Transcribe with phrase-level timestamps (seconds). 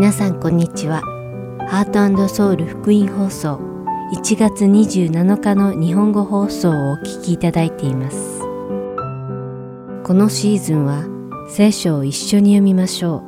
[0.00, 1.02] 皆さんこんにちは。
[1.68, 3.60] ハートソウル福音放送
[4.14, 8.40] 1月27日の日本語放送をお聞きいただいています。
[10.02, 11.04] このシーズンは
[11.50, 13.22] 聖書を一緒に読みましょ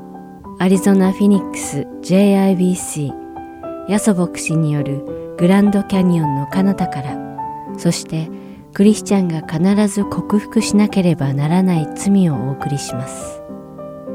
[0.58, 0.62] う。
[0.62, 3.12] アリゾナ・フィニックス JIBC
[3.90, 7.18] ヤソ牧師によるグランドキャニオンの彼方から、
[7.76, 8.30] そして
[8.72, 13.41] クリスチャンが必ず克服しなければならない罪をお送りします。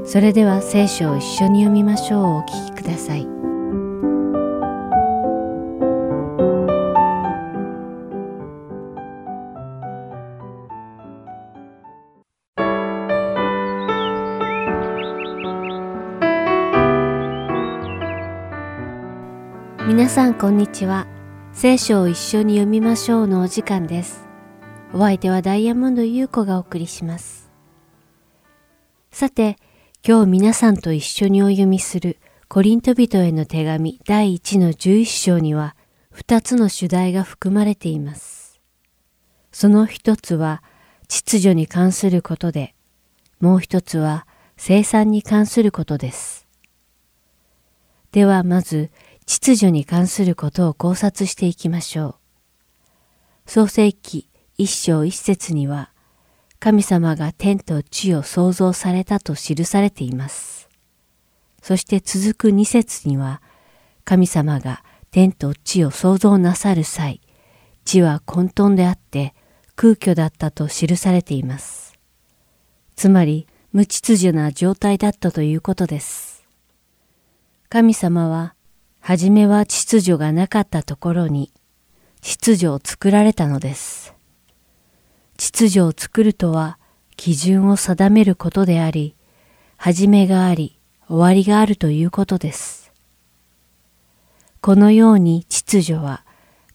[0.08, 3.28] それでは聖書を一緒に読みましょうお聞きください。
[19.86, 21.06] 皆さんこんにちは。
[21.52, 24.26] 聖書を一緒に読みましょうのお時間です。
[24.94, 27.52] お相手はダイヤモンド優子がお送りします。
[29.12, 29.58] さて、
[30.10, 35.76] 今日皆さんと一緒にお読みするコリント人への手紙第1の11章には
[36.16, 38.62] 2つの主題が含まれています。
[39.52, 40.64] その一つは
[41.10, 42.74] 秩序に関することで、
[43.42, 46.48] もう一つは生産に関することです。
[48.14, 48.92] ではまず
[49.26, 52.16] 秩序に関することを考察していきましょ
[53.46, 53.52] う。
[53.52, 55.92] 創世記一章一節には、
[56.60, 60.70] 神様が天と地を創造されたと記されています。
[61.62, 63.42] そして続く二節には、
[64.04, 67.22] 神様が天と地を創造なさる際、
[67.86, 69.36] 地は混沌であって
[69.76, 71.98] 空虚だったと記されています。
[72.96, 76.44] つまり、無秩序な状態だったということです。
[77.70, 78.56] 神様は、
[79.00, 81.52] はじめは秩序がなかったところに、
[82.22, 84.17] 秩序を作られたのです。
[85.38, 86.80] 秩序を作るとは
[87.16, 89.16] 基準を定めることであり、
[89.78, 92.92] 始めがあり、終わりがあるということです。
[94.62, 96.26] このように秩序は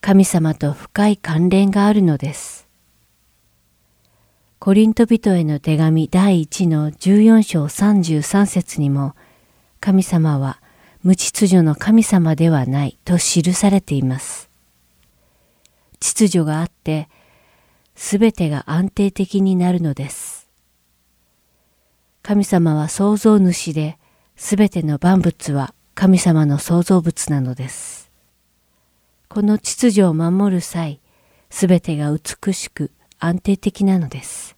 [0.00, 2.68] 神様と深い関連があるのです。
[4.60, 9.16] コリント人への手紙第1の14章33節にも、
[9.80, 10.60] 神様は
[11.02, 14.48] 無秩序の神様ではないと記されています。
[15.98, 17.08] 秩序があって、
[17.94, 20.48] すべてが安定的になるのです。
[22.22, 23.98] 神様は創造主で、
[24.36, 28.10] すべての万物は神様の創造物なのです。
[29.28, 31.00] この秩序を守る際、
[31.50, 34.56] すべてが美しく安定的なのです。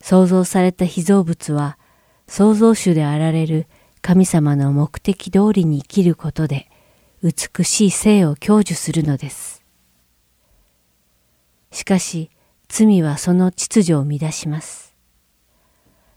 [0.00, 1.78] 創造された被造物は、
[2.26, 3.66] 創造主であられる
[4.02, 6.70] 神様の目的通りに生きることで、
[7.22, 9.53] 美しい性を享受するのです。
[11.74, 12.30] しかし、
[12.68, 14.94] 罪はその秩序を乱します。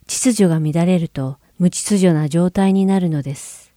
[0.06, 3.74] 秩序が乱れると無秩序な状態になるのです。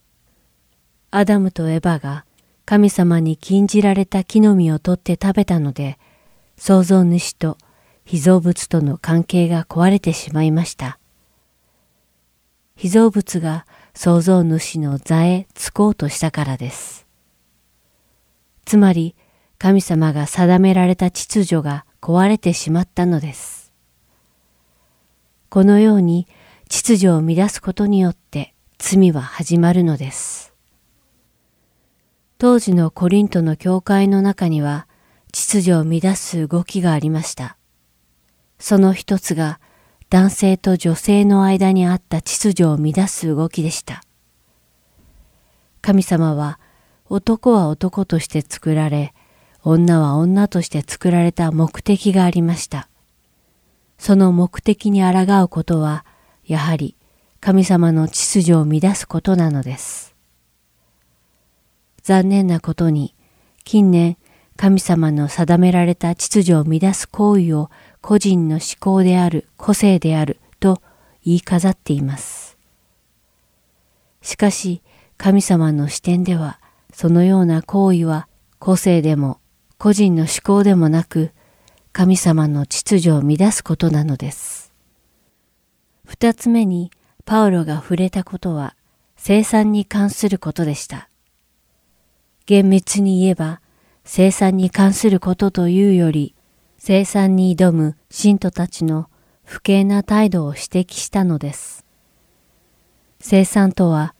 [1.09, 2.23] アダムとエバが
[2.65, 5.97] 神様に禁じられた木の実を取って食べたので、
[6.55, 7.57] 創造主と
[8.05, 10.99] 被造物との関係が壊れてしまいました。
[12.75, 13.65] 被造物が
[13.95, 17.07] 創造主の座へつこうとしたからです。
[18.65, 19.15] つまり、
[19.61, 23.71] 神様が定められた秩序が壊れてしまったのです。
[25.49, 26.27] このように
[26.67, 30.55] 秩序を乱すことによって罪は始まるのです。
[32.39, 34.87] 当時のコリントの教会の中には
[35.31, 37.55] 秩序を乱す動きがありました。
[38.57, 39.59] その一つが
[40.09, 44.01] 男性と女性の間にあった秩序を乱す動きでした。
[45.83, 46.59] 神様は
[47.09, 49.13] 男は男として作られ、
[49.63, 52.87] 女は女として作られた目的がありました。
[53.97, 56.05] その目的に抗うことは、
[56.45, 56.95] やはり
[57.39, 60.15] 神様の秩序を乱すことなのです。
[62.03, 63.15] 残念なことに、
[63.63, 64.17] 近年、
[64.57, 67.69] 神様の定められた秩序を乱す行為を
[68.01, 70.81] 個人の思考である、個性であると
[71.23, 72.57] 言い飾っています。
[74.21, 74.81] しかし、
[75.17, 76.59] 神様の視点では、
[76.93, 78.27] そのような行為は
[78.59, 79.40] 個性でも
[79.81, 81.31] 個人の思考でもなく、
[81.91, 84.71] 神様の秩序を乱すことなのです。
[86.05, 86.91] 二つ目に、
[87.25, 88.75] パウロが触れたことは、
[89.17, 91.09] 生産に関することでした。
[92.45, 93.59] 厳密に言えば、
[94.03, 96.35] 生産に関することというより、
[96.77, 99.09] 生産に挑む信徒たちの
[99.43, 101.87] 不敬な態度を指摘したのです。
[103.19, 104.13] 生産とは、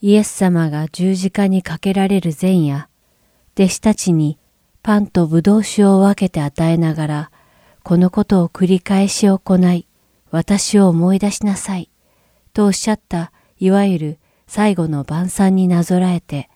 [0.00, 2.88] イエス様が十字架にかけられる前夜、
[3.54, 4.36] 弟子たちに
[4.86, 7.30] パンとブドウ酒を分けて与えながら、
[7.82, 9.84] このことを繰り返し行い、
[10.30, 11.90] 私を思い出しなさい、
[12.52, 16.48] とおっしゃった、いわゆる最後の晩餐になぞらえて、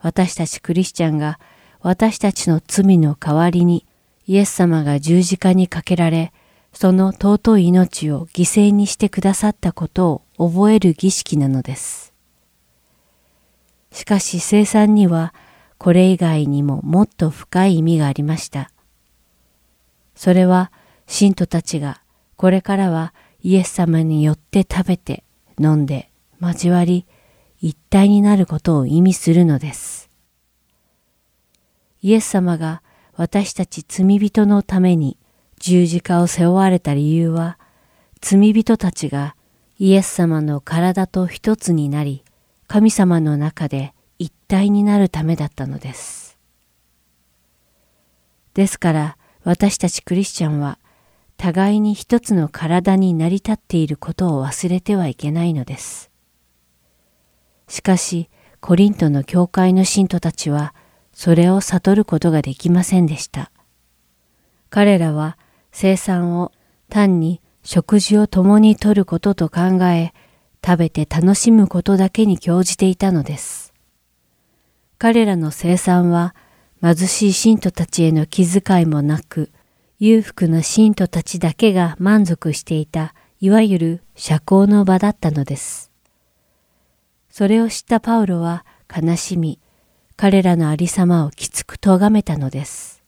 [0.00, 1.38] 私たちクリスチャンが
[1.78, 3.86] 私たちの罪の代わりに
[4.26, 6.32] イエス様が十字架にかけられ、
[6.72, 12.12] その尊い命を犠牲にしてくださったことを覚える儀式なのです。
[13.92, 15.32] しかし生産には
[15.82, 18.70] これ以外にももっと深い意味がありました。
[20.14, 20.70] それは
[21.08, 22.00] 信徒たちが
[22.36, 25.24] これからはイエス様によって食べて
[25.58, 27.04] 飲んで交わり
[27.60, 30.08] 一体になることを意味するのです。
[32.00, 32.80] イエス様が
[33.16, 35.18] 私たち罪人のために
[35.58, 37.58] 十字架を背負われた理由は
[38.20, 39.34] 罪人たちが
[39.80, 42.22] イエス様の体と一つになり
[42.68, 43.94] 神様の中で
[44.52, 46.36] 体になるためだったのです。
[48.52, 50.78] ですから私たちクリスチャンは
[51.38, 56.10] 互いに一つの体に成り立っていることを忘れてはいけないのです。
[57.66, 58.28] しかし、
[58.60, 60.74] コリントの教会の信徒たちは、
[61.14, 63.50] それを悟ることができませんでした。
[64.68, 65.38] 彼らは
[65.72, 66.52] 生産を
[66.90, 70.12] 単に食事を共にとることと考え、
[70.64, 73.71] 食べて楽しむことだけに興じていたのです。
[75.02, 76.32] 彼らの生産は
[76.80, 79.50] 貧しい信徒たちへの気遣いもなく、
[79.98, 85.90] 裕福な信徒たちだけが満足していた、いわゆる社交の場だったのです。
[87.30, 88.64] それを知ったパウロは
[88.96, 89.58] 悲しみ、
[90.14, 93.02] 彼らのありさまをきつく咎めたのです。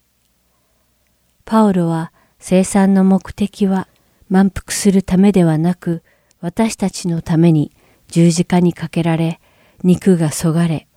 [1.45, 3.87] パウロは生産の目的は
[4.29, 6.03] 満腹するためではなく、
[6.41, 7.71] 私たちのために
[8.09, 9.39] 十字架にかけられ、
[9.85, 10.89] 肉がそがれ、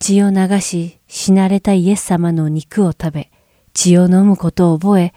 [0.00, 3.30] 血を流し死なれたイエス様の肉を食べ、
[3.74, 5.14] 血を飲むことを覚え、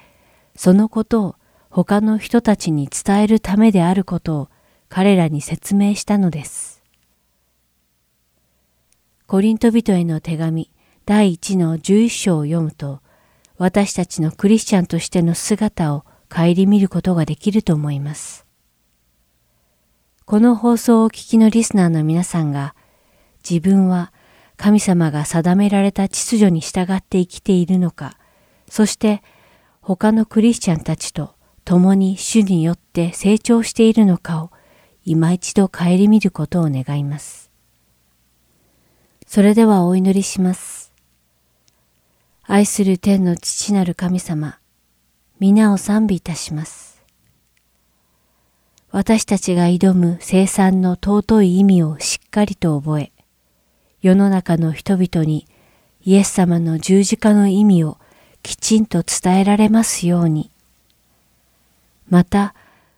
[0.56, 1.36] そのことを
[1.70, 4.50] 他の人たちに伝えるためであることを
[4.90, 6.84] 彼らに説明したのです。
[9.26, 10.70] コリント人への手紙
[11.06, 13.00] 第1の11章を読むと、
[13.58, 18.46] 私たちのクリスチャンとしての姿を顧みることができると思います。
[20.26, 22.76] この放送をお聞きのリスナーの皆さんが、
[23.50, 24.13] 自分は
[24.58, 28.18] 神様が定められた秩序に従って生きているのか、
[28.70, 29.22] そして
[29.82, 31.36] 他のクリスチャンたちと
[31.66, 34.52] 共に主によって成長しているのかを
[35.06, 37.52] 今一度顧みることを願います。
[39.26, 40.92] それではお祈りします。
[42.44, 44.60] 愛する天の父なる神様、
[45.40, 47.02] 皆を賛美いたします。
[48.92, 53.13] 私たちが挑む生産の尊い意味をしっかりと覚え、
[54.04, 55.48] 世の中の人々に
[56.06, 57.98] イエス様の十字架の意味を
[58.44, 60.52] きちんと伝えられますように。
[62.10, 62.54] また、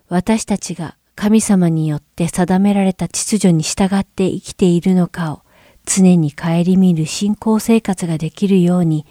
[0.09, 5.41] 私たちが神様によって定められた秩序に従って生きているのかを
[5.85, 9.05] 常に顧みる信仰生活ができるように、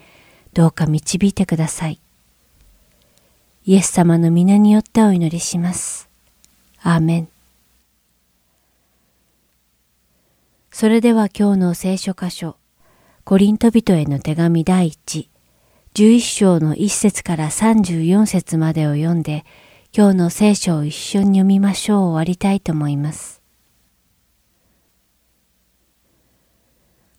[0.53, 2.01] どうか導いてください。
[3.65, 6.09] イエス様の皆によってお祈りします。
[6.81, 7.34] アーメン。
[10.77, 12.57] それでは今日の聖書箇所、
[13.23, 15.29] コリント人への手紙第一、
[15.93, 19.45] 11章の1節から34節までを読んで、
[19.95, 23.41] 今日の聖書を一緒に読みましょう終わりたいと思います。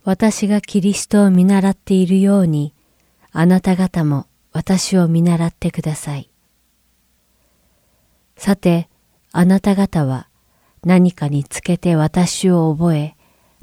[0.04, 2.75] 私がキリストを見習っているように、
[3.32, 6.28] あなた方も私を見習ってください。
[8.36, 8.90] さて、
[9.32, 10.28] あなた方は
[10.84, 13.15] 何かにつけて私を覚え、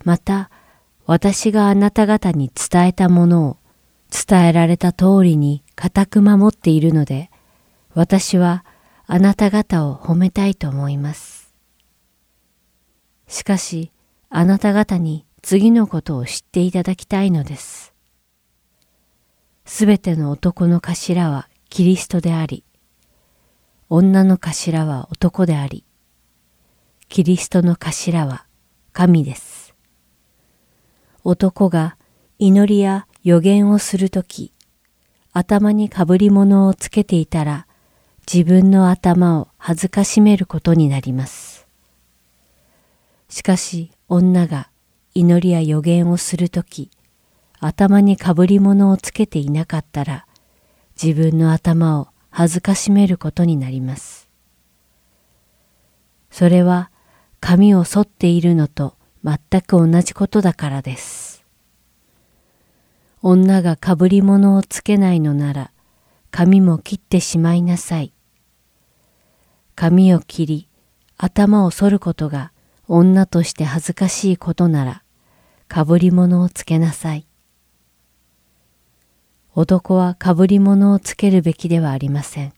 [0.03, 0.50] また
[1.05, 3.57] 私があなた方に伝えたものを
[4.10, 7.29] 伝えられた通りに固く守っているので、
[7.93, 8.63] 私は
[9.05, 11.53] あなた方を褒めたいと思います。
[13.27, 13.91] しかし、
[14.29, 17.93] あなた方に次のことを知っていただきたいのです。
[19.65, 22.63] すべての男の頭はキリストであり、
[23.89, 25.86] 女の頭は男であり、
[27.10, 28.45] キリストの頭は
[28.91, 29.52] 神です。
[31.25, 31.96] 男が
[32.38, 34.51] 祈りや予言をするとき、
[35.32, 37.65] 頭にかぶり物をつけていたら、
[38.32, 41.65] 自分の頭を恥ずかしめることになります。
[43.30, 44.70] しかし女が
[45.13, 46.92] 祈りや予言をするとき、
[47.60, 50.25] 頭にかぶり物をつけていなかったら、
[51.01, 54.27] 自分の頭を恥ずかしめることになります。
[56.32, 56.92] それは
[57.39, 61.46] 髪を剃っているのと全く同じことだからです。
[63.22, 65.72] 女がかぶり物をつけないのなら、
[66.30, 68.13] 髪も切ってしまいなさい。
[69.75, 70.68] 髪を切り、
[71.18, 72.51] 頭を剃ることが
[72.88, 75.03] 女として恥ずかしいことなら、
[75.68, 77.27] かぶり物をつけなさい。
[79.56, 82.53] 男はかぶり物をつけるべきではありません。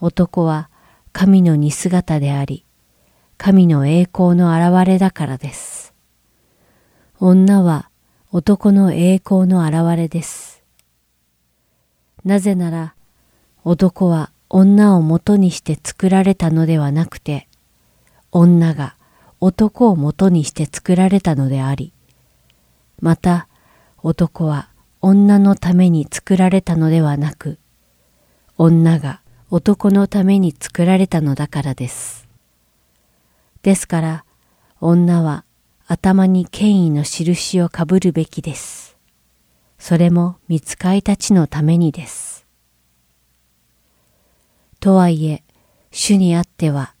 [0.00, 0.68] 男は
[1.12, 2.65] 神の似姿であり、
[3.38, 5.94] 神の栄光の現れだからです。
[7.20, 7.90] 女は
[8.32, 10.62] 男の栄光の現れです。
[12.24, 12.94] なぜなら、
[13.62, 17.46] 男は女を元にして作られたのではなくて、
[18.32, 18.96] 女が
[19.40, 21.92] 男を元にして作られたのであり、
[23.00, 23.48] また
[24.02, 24.68] 男は
[25.00, 27.58] 女のために作られたのではなく、
[28.58, 32.25] 女が男のために作られたのだからです。
[33.66, 34.24] ですから、
[34.80, 35.44] 女は
[35.88, 38.96] 頭に権威の印をかぶるべきです。
[39.76, 42.46] それも見つかいたちのためにです。
[44.78, 45.42] とはいえ、
[45.90, 46.94] 主にあっては、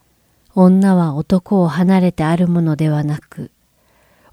[0.56, 3.52] 女は男を離れてあるものではなく、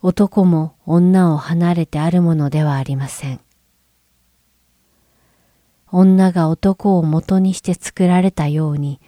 [0.02, 3.42] 男も女を離れてあるものではありません。
[5.92, 9.00] 女が男を元にして作られたように、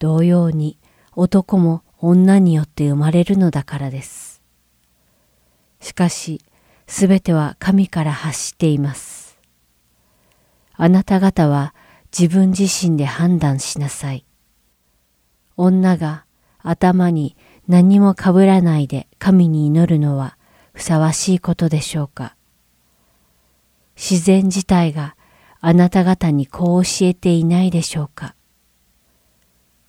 [0.00, 0.76] 同様に
[1.14, 4.42] 男も女によって生まれるのだからです。
[5.80, 6.42] しかし、
[6.86, 9.38] すべては神から発しています。
[10.74, 11.74] あなた方は
[12.16, 14.26] 自分自身で判断しなさい。
[15.56, 16.26] 女が
[16.58, 17.36] 頭に
[17.68, 20.36] 何もかぶらないで神に祈るのは
[20.74, 22.36] ふさわしいことでしょうか。
[23.96, 25.16] 自然自体が
[25.62, 28.34] あなた方にこう教えていないでしょうか。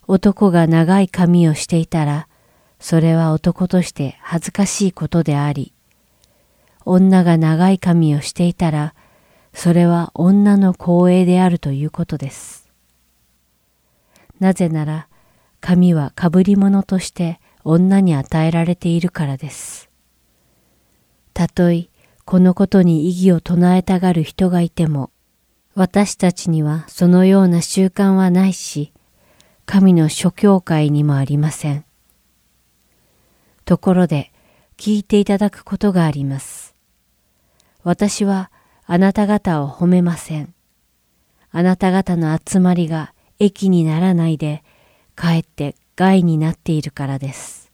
[0.08, 2.28] 男が長い髪をしていたら、
[2.78, 5.72] それは男として恥ずかしいことであり、
[6.84, 8.94] 女が長い髪をしていたら、
[9.52, 12.68] それは女の光栄であるということです。
[14.38, 15.08] なぜなら、
[15.60, 19.90] 髪は被り物として女に与えられているからです。
[21.34, 21.88] たとえ
[22.24, 25.10] このことに異議を唱えたがる人がいても、
[25.74, 28.92] 私たちにはそのような習慣はないし、
[29.66, 31.84] 神の諸教会にもありません。
[33.64, 34.32] ところで、
[34.76, 36.74] 聞いていただくことがあります。
[37.82, 38.52] 私は
[38.86, 40.54] あなた方を褒めません。
[41.50, 44.62] あなた方の集まりが益にならないで、
[45.16, 47.72] かえって害になっているからです。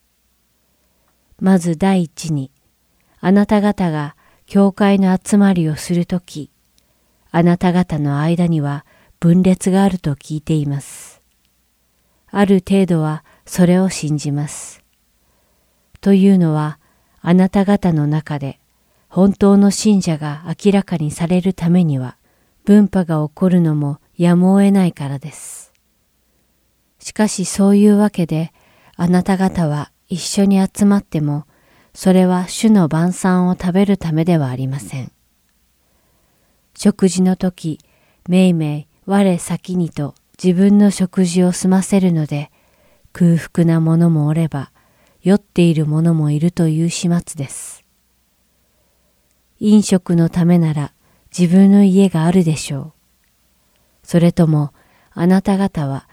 [1.40, 2.50] まず第一に、
[3.20, 6.50] あなた方が教会の集まりをするとき、
[7.30, 8.86] あなた方の間には
[9.20, 11.11] 分裂があると聞いています。
[12.32, 14.82] ある程度はそれを信じます。
[16.00, 16.80] というのは、
[17.20, 18.58] あなた方の中で
[19.12, 22.16] 本当の信者が明らかにされるためには、
[22.64, 25.74] 分派が起こるのもやむを得ないからです。
[26.98, 28.54] しかしそういうわけで、
[28.96, 31.44] あなた方は一緒に集まっても、
[31.92, 35.12] それは主の晩餐を食べるためではありません。
[36.74, 37.80] 食事の時、
[38.26, 42.50] めいめい我先にと自分の食事を済ませるので、
[43.12, 44.72] 空腹な者もおれば、
[45.22, 47.84] 酔っている者もいるという始末です。
[49.60, 50.92] 飲食のためなら
[51.36, 52.92] 自分の家があるでしょう。
[54.02, 54.72] それとも
[55.12, 56.08] あなた方は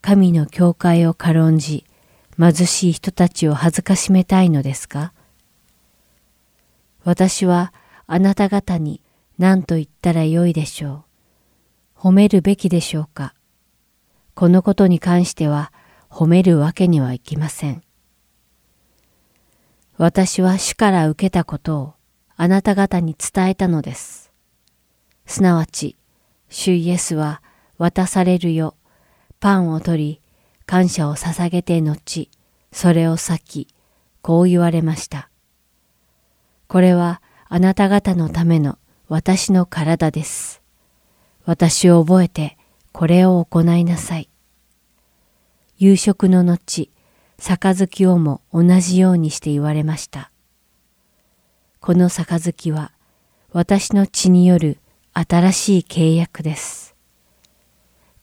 [0.00, 1.84] 神の教会を軽んじ、
[2.38, 5.12] 貧しい人たちを恥ずかしめたいのですか？
[7.04, 7.74] 私は
[8.06, 9.02] あなた方に
[9.36, 11.04] 何と言ったらよいでしょ
[11.98, 12.08] う。
[12.08, 13.34] 褒めるべきでしょうか？
[14.34, 15.72] このことに関しては
[16.10, 17.82] 褒めるわけにはいきません。
[19.96, 21.94] 私は主から受けたことを
[22.36, 24.32] あなた方に伝えたのです。
[25.26, 25.96] すなわち、
[26.48, 27.42] 主イエスは
[27.78, 28.74] 渡されるよ、
[29.38, 30.20] パンを取り、
[30.66, 32.30] 感謝を捧げて後、
[32.72, 33.68] それを裂き、
[34.20, 35.30] こう言われました。
[36.66, 40.60] これはあなた方のための私の体です。
[41.44, 42.56] 私を覚えて
[42.94, 44.30] これを行いなさい。
[45.78, 46.92] 夕食の後、
[47.38, 50.30] 杯をも同じようにして言われました。
[51.80, 52.92] この杯は
[53.50, 54.78] 私の血による
[55.12, 56.94] 新しい契約です。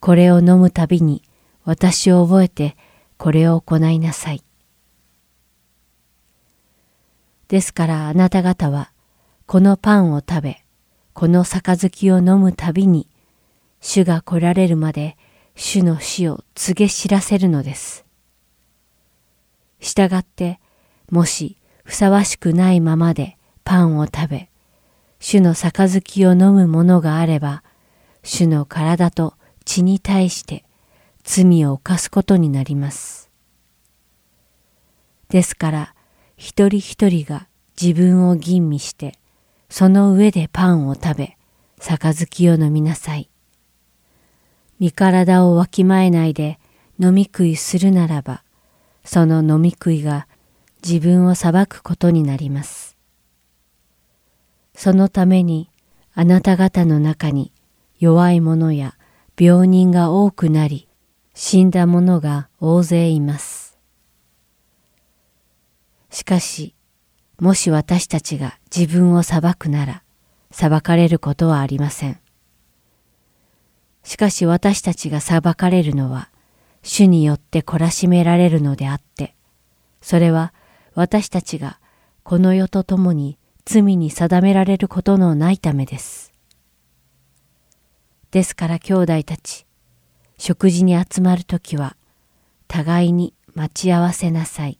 [0.00, 1.22] これを飲むたびに
[1.66, 2.74] 私を覚えて
[3.18, 4.42] これを行いなさい。
[7.48, 8.90] ですからあなた方は
[9.44, 10.64] このパンを食べ、
[11.12, 13.06] この杯を飲むたびに、
[13.82, 15.18] 主が来られるまで
[15.54, 18.06] 主の死を告げ知らせるのです。
[19.80, 20.60] したがって、
[21.10, 24.48] もしふさわしくないままでパンを食べ、
[25.18, 27.62] 主の杯を飲むものがあれば、
[28.22, 29.34] 主の体と
[29.64, 30.64] 血に対して
[31.24, 33.30] 罪を犯すことになります。
[35.28, 35.94] ですから
[36.36, 37.48] 一人一人が
[37.80, 39.14] 自分を吟味して
[39.70, 41.36] その上でパンを食べ
[41.78, 43.31] 杯を飲みなさい。
[44.82, 46.58] 身体をわきまえないで
[46.98, 48.42] 飲み食いするならば
[49.04, 50.26] その飲み食いが
[50.84, 52.96] 自分を裁くことになります。
[54.74, 55.70] そのために
[56.14, 57.52] あなた方の中に
[58.00, 58.96] 弱い者や
[59.38, 60.88] 病人が多くなり
[61.32, 63.78] 死んだ者が大勢います。
[66.10, 66.74] しかし、
[67.38, 70.02] もし私たちが自分を裁くなら、
[70.50, 72.21] 裁かれることはありません。
[74.04, 76.28] しかし私たちが裁かれるのは、
[76.82, 79.34] 主によって懲らしめられるのであって、
[80.00, 80.52] それは
[80.94, 81.78] 私たちが
[82.24, 86.32] この世と共に罪に定められることのないためです。
[88.32, 89.66] ですから兄弟たち、
[90.38, 91.96] 食事に集まるときは、
[92.66, 94.78] 互いに待ち合わせなさい。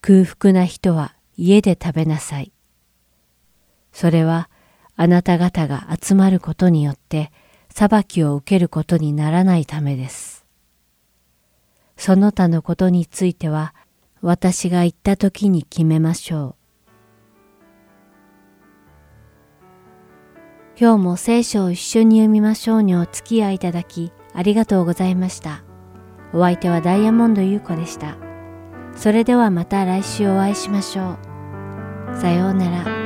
[0.00, 2.52] 空腹な人は家で食べなさい。
[3.92, 4.48] それは
[4.96, 7.30] あなた方が集まることによって
[7.72, 10.44] 裁きを受けることにならないためです。
[11.96, 13.74] その他のことについては
[14.20, 16.54] 私が言った時に決めましょう。
[20.78, 25.62] 今日も聖書を一緒に読みましょうにお付き合いいただきありがとうございました。
[26.32, 28.16] お相手はダイヤモンド優子でした。
[28.94, 31.18] それではまた来週お会いしましょ
[32.12, 32.16] う。
[32.16, 33.01] さようなら。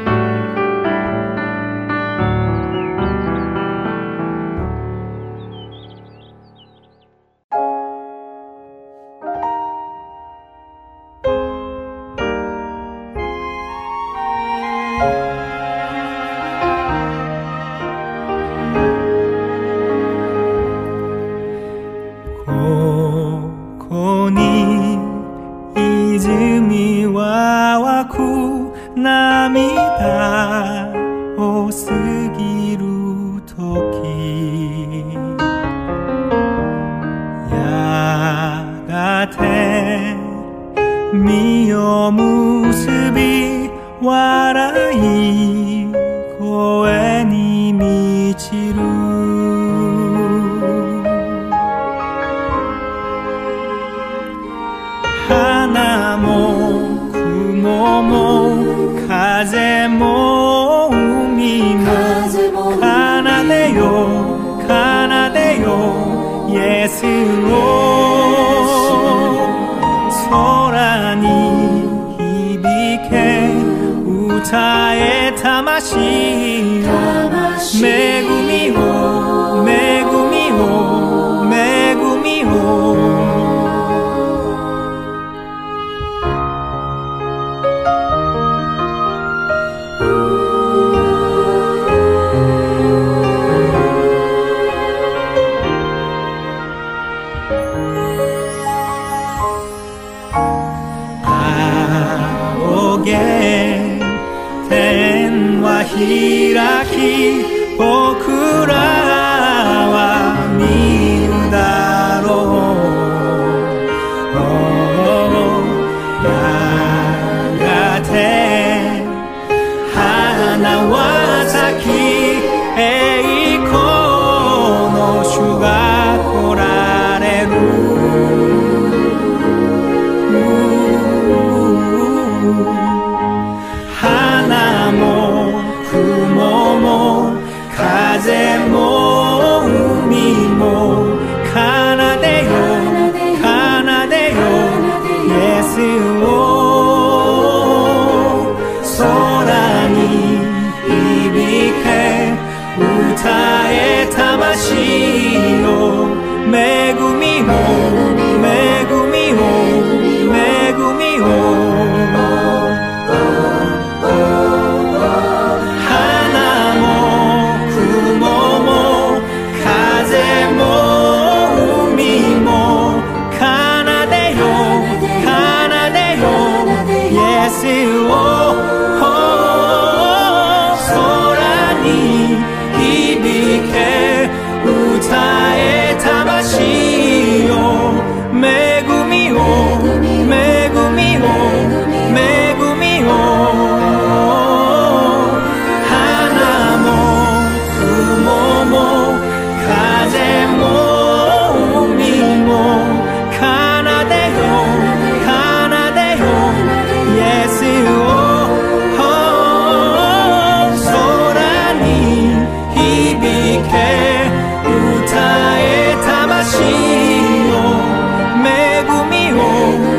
[219.47, 219.96] home.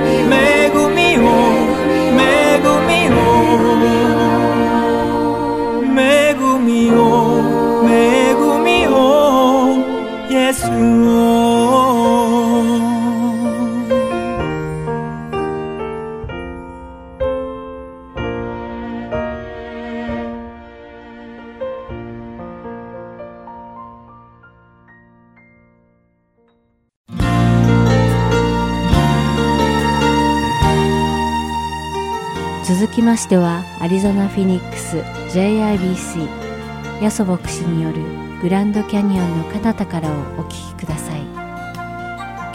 [33.17, 34.97] ましてはアリゾナ・フィニックス
[35.35, 38.03] JIBC ヤソ牧師による
[38.43, 41.21] グランドキャニオンの彼方からをお聞きください。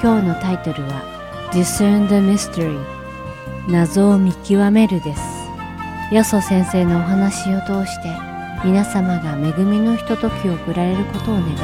[0.01, 1.03] 今日のタイトルは
[1.53, 2.79] Discern the Mystery
[3.69, 5.23] 謎を見極めるです。
[6.13, 8.09] ヤソ先生のお話を通して
[8.65, 11.59] 皆様が恵みのひとときを送られることを願いま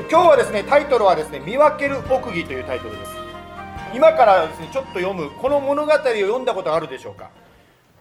[0.00, 0.06] す。
[0.10, 3.23] 今日はですねタイトルはですね見分ける奥義というタイトルです。
[3.94, 7.30] 今からですねちょっと読むこの物語を読んだことあるでしょうか？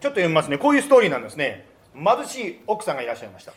[0.01, 0.57] ちょっと読みますね。
[0.57, 1.67] こういうストーリーなんですね。
[1.93, 3.53] 貧しい奥さんがいらっしゃいました。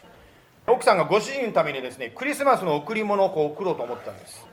[0.66, 4.46] 奥さんがご主人のためにですねクリスマスの贈り物をこう送ろうと思ったんです。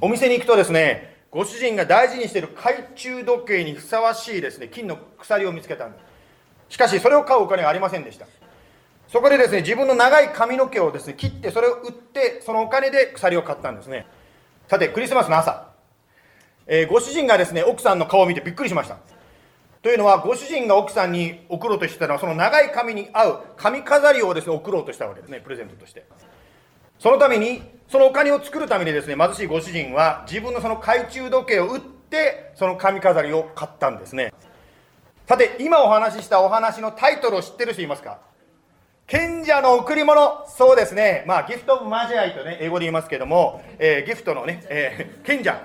[0.00, 5.98] お店に行くとですねご主人が大事にしている懐中時計にふさわしいですね金の鎖を見つけたんで
[6.68, 6.74] す。
[6.74, 8.26] しかしそれを買うお金がありませんでした。
[9.08, 14.06] そこでですね自分の長い髪の毛をですね切ってそれを売ってそのお金で鎖を買ったんですね。
[14.68, 15.67] さてクリスマスの朝。
[16.68, 18.98] えー、ご主人がですね、奥さんの顔を見てびっくりしました。
[19.80, 26.04] というのは、ご主人が奥さんに送ろうとしてたのは、その長い髪に合う髪飾りをですね、送ろうとしたわけですね、プレゼントとして。
[26.98, 34.34] そのために、そのお金を作るためにですね、貧しいご主人は、自分のその懐中時計を売って、その髪飾りを買ったんですね。
[35.26, 38.18] さて、今お話ししたお話のタイトルを知ってる人いますか？
[39.06, 45.62] 賢者の贈り物、そうですね、まあ、ギフト・オブ・マジアイとね、英語で言いますけども、えー、ギフトのね、えー、賢者、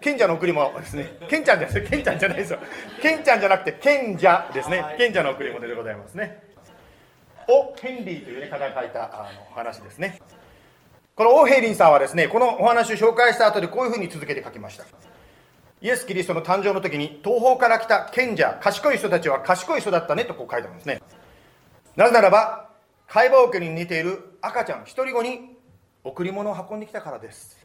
[0.00, 1.18] 賢者の贈り物ですね。
[1.28, 2.58] 賢ちゃんです賢ちゃんじゃないですよ。
[3.02, 4.94] 賢ちゃんじゃなくて賢者ですね。
[4.96, 6.42] 賢者の贈り物でございますね。
[7.48, 10.20] オ・ヘンリーという、ね、方が書いたあの話ですね。
[11.16, 14.84] このオ・ヘイリンさんはですね、このお話を紹介した後でこういうふうに続けて書きました。
[15.80, 21.02] イエス・キリストの誕生の時に東方から来た賢者、賢い人たちは賢い人だったねとこう書いてあるんですね。
[21.96, 22.70] なぜならば、
[23.08, 25.56] 会話桶に似ている赤ちゃん一人子に
[26.04, 27.57] 贈り物を運んできたからです。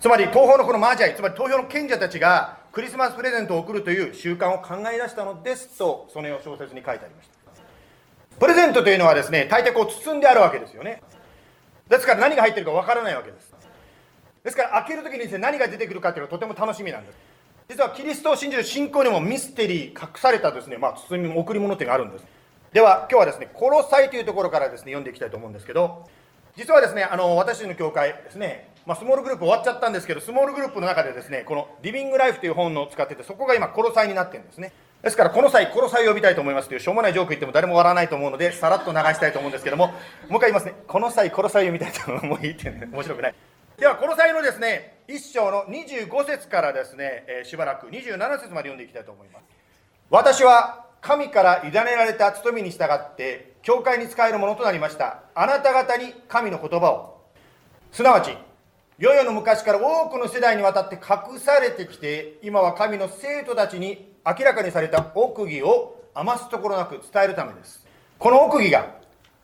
[0.00, 7.36] つまり東方のこのマージャイつまり東方の賢者たちがクリスマスプレゼントを贈るという習慣を考え出したのですとそのよう小説に書いてありました。
[8.38, 11.02] プレゼントというのはですね大抵こう包んであるわけですよね。
[11.88, 13.54] ですから何が入ってるかわからないわけです。
[14.44, 17.18] ですから開ける時にですね何が出てくるかというのはとても楽しみなんです。
[17.70, 22.24] 実はキリストを信じる信仰にもミステリー隠されたですね、まあ、包み贈り物というのがあるんです。
[22.72, 26.06] では今日はですね「殺さい」というところからですね読んでいきたいと思うんですけど
[26.56, 34.72] 実はですねあの私の教会ですねまあ、スモールグループ終わっちゃったんですけど、スモールグループの中でですね、このリビングライフという本を使ってて、そこが今、殺さになってるんですね。
[35.02, 39.96] ですから、この際、殺さいを呼びたいと思いますという、しょうもないジョーク言っても誰も笑わないと思うので、さらっと流したいと思うんですけども、もう
[40.36, 43.34] 一回言いますね、この際、殺さいを読みたいと思いいってね、面白くない。
[43.76, 49.44] では、殺さいのですね、一章の25節からですね、えー、しばらく27節まで読んでいきたいと思います。
[50.10, 55.24] 私は神から委ねられた務めに従って、教会に使えるものとなりました。
[55.34, 57.20] あなた方に神の言葉を、
[57.92, 58.36] すなわち、
[58.98, 67.86] 世々の昔から多くの世代にわたって隠されてきて今は神の生徒たちに明らかにされた奥義を余すところなく伝えるためです。
[68.18, 68.94] この奥義が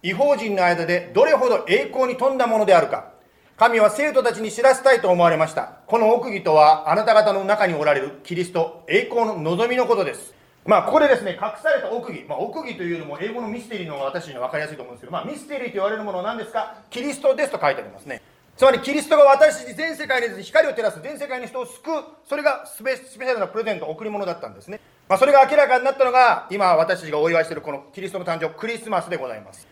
[0.02, 3.12] 違法人の間でどれほど栄光に富んだものであるか
[3.58, 5.80] 神は生徒たちに知らせたいと思われました。
[5.86, 10.32] この奥義とはあなた方の中におられるキリスト栄光の望みのことです。
[10.64, 16.78] まあここでですね隠された奥義、まあ、奥義というよりも英語のミステリーの方が私には分かりやすいと思うんですけど、まあ、ミステリーと言われるものは何ですか？
[16.88, 18.22] キリストですと書いてありますね。
[18.62, 22.04] つまりキリストが私に全世界に光を照らす全世界の人を救う。
[22.24, 29.66] それがスペシャルなプレゼント贈り物だったんですね、まあ、それが明らかになったのが今私たちがお祝いしているこのキリストの誕生クリスマスでございます。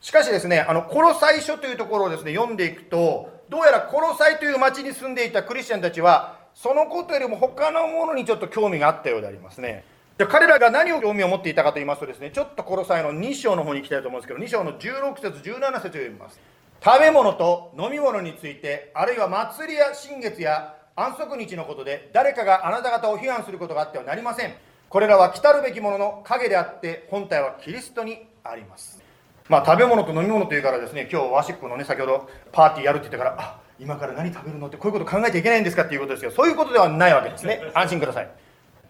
[0.00, 9.82] しかしですねあのコロサイ書というところをですね読んでいくとどうやらコロサイという町に住んでいたクリスチャンたちはそのことよりも他のものにちょっと興味があったようでありますね。
[10.16, 16.38] で彼らが何を興味を持っていたかと言いますとですねちょっとコロサイの2章の方に行きたいと思うんですけど2章の16節17節を読みます。
[16.84, 24.54] 食べ物と飲み物についてあるいは祭りや新月や安息日のことで誰かがあなた方を批判することがあってはなりません。
[24.88, 29.02] これらは来たるべきものの影であって本体はキリストにあります。
[29.48, 36.30] まあ食べ物と飲み物というからですね今日ワシップのね先ほどパーティーやるって言ったからあ今から何食べるのってこういうこと考えちゃいけないんですかっていうことですよ。
[36.30, 37.60] そういうことではないわけですね。
[37.74, 38.30] 安心ください。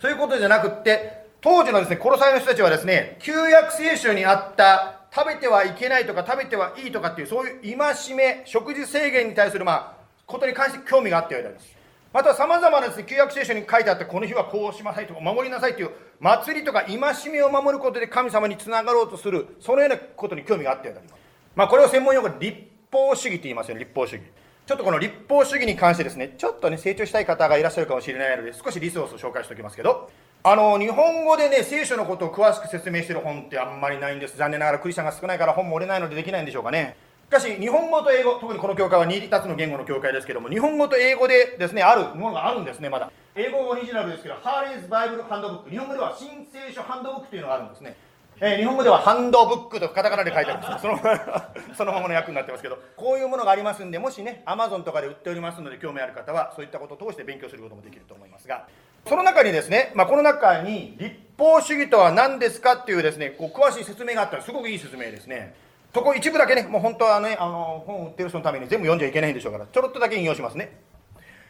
[0.01, 11.77] そういうことじゃなくって当時のですね殺されの人たちはですね旧約聖書にあった食べてはいけないとか食べてはいいとかっていうそういう戒め食事制限に対するまあことに関して興味があったようです。
[12.13, 15.91] またさまざまなです、ね、旧約聖書に書いてあってこの日はこうしなさいとか守りなさいという
[16.21, 16.99] 祭りとか戒
[17.31, 21.21] めを守ることで神様につながろうとするそのようなことに興味があったようであります。
[21.55, 22.59] まあこれを専門用語で立
[22.91, 24.23] 法主義と言いますよね立法主義。
[24.67, 30.11] ちょっとこの立法主義に関してですねちょっとね成長したい方がいらっしゃるかもしれないので少しリソースを紹介しておきますけど
[30.45, 34.37] あの日本語でね聖書のことを詳しく説明してる本ってあんまりないんです。
[34.37, 36.97] 残念ながらクリスチャンが少ないから本も売れないのでできないんでしょうかね。
[37.29, 43.11] しかし日本語と英語特にこの教会は2つの言語の教会ですけども日本語と英語でですねあるものがあるんですねまだ。
[43.35, 47.97] 英語オリジナルですけどハーレーズ・バイブル・ハンドブック日本語では新聖書ハンドブックというのがあるんですね。
[48.41, 50.99] えー、日本語ではハンドブックとカタカナで書いてあるんですその
[51.75, 52.79] そのままの訳になってますけど。
[52.97, 58.67] こういうものがありますんでもしねアマゾンとかで売っておりますので興味ある方はそういったことを通して勉強することもできると思いますが。
[59.07, 65.55] その中にですね、まあ、この中に立法主義とは何ですかっていうですねこう詳しい説明があったらすごくいい説明ですね。
[65.95, 70.79] そこ一部だけねもう本当はねあの本を売ってる人のために全部読んじゃいけないんでしょうからちょろっとだけ引用しますね。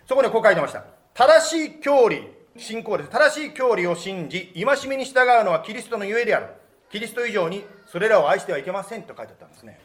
[0.07, 0.85] そこでこう書いてました。
[1.15, 2.23] 正しい教理
[2.57, 3.11] 信仰です。
[3.11, 6.47] 正しい教理を信じ戒めに従うのはキリストのゆえである。
[6.91, 9.03] キリスト以上にそれらを愛してはいけません。
[9.03, 9.79] と書いてあったんですね。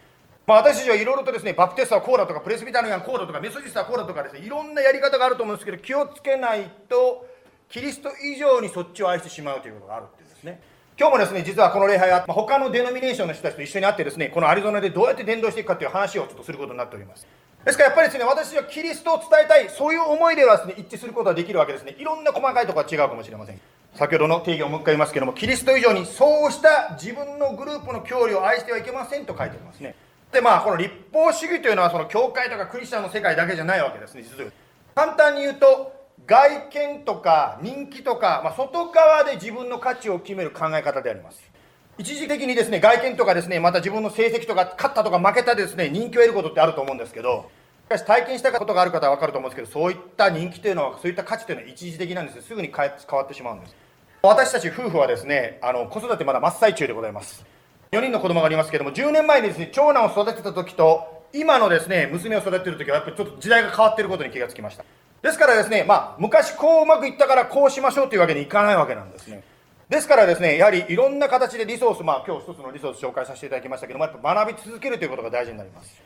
[0.46, 7.26] まあ、私たちはいろいろとですね、バプテストはこうだとか、プレスビタリアンこうだとか、メソジストはこうだとかですね、いろんなやり方があると思うんですけど、気をつけないと、
[7.74, 10.62] キリスト以上にそっちを愛してしまうということがあるっていうんですね。
[10.96, 17.26] 今日もですね、実はこの礼拝は、まあ、他のデノミネーションの人たちと一緒に会ってですね、このアリゾナでどうやって伝道していくかという話をちょっとすることになっております。
[17.66, 21.96] ですからやっぱりですね、私はキリストを伝えたい、そういう思いではですね、一致することができるわけですね。
[21.98, 23.60] いろんな細かいところは違うかもしれません。
[23.96, 29.96] 先ほどの定義をもう一回言いますけども、キリスト以上にそうした自分のグループの教理を愛してはいけませんと書いてありますね。
[30.32, 34.52] で、まあ、この立法主義というのは、その教会とかクリスチャンの世界だけじゃないわけですね、実は。
[34.94, 41.42] 簡単に言うと、外見とか人気とか、まあ、外側で自分の価値を決める考え方であります。
[41.98, 47.52] 一時的にですね、外見とかですね、また自分の成績とか、勝ったとか負けたですね、人気を得ることってあると思うんですけど、
[47.86, 53.76] しかし体験したことがある方は分かると思うんですけど、そういった人気というのは、そういった価値というのは一時的なんですすぐに変わってしまうんです。
[54.24, 57.46] 私たち夫婦はですね、あの子育てまだ真っ最中でございます。
[57.92, 64.86] 4人の子供がありますけども、10年前にですね、長男を育てた時と、今のですね、娘を育ててる時は、やっぱりちょっと時代が変わってることに気がつきました。
[65.24, 69.42] ですからですね、まあ、昔こううまくいったからこうしましょうというわけにいかないわけなんですね。
[69.88, 76.02] ですからですね、やはりいろんな形でリソース、まあ今日一つのリソース紹介させていただきましたけども、やっぱ学び続けるということが大事になります。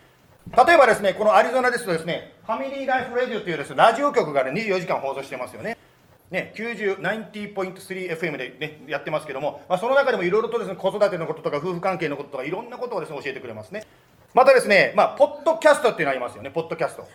[0.67, 5.77] 例えばですね、このアリゾナですとですね、 Family Life Radio というです、ね、ラジオ局がね、24時間放送してますよね。
[6.29, 13.85] ね、90.3FM で、ね、やってますけども、まあ、その中でもいろいろとです、ね、子育てのこととか夫婦関係のこととかいろんなことをです、ね、教えてくれますね
[14.33, 17.07] またですね、まあ、ポッドキャストっていうのありますよねポッドキャスト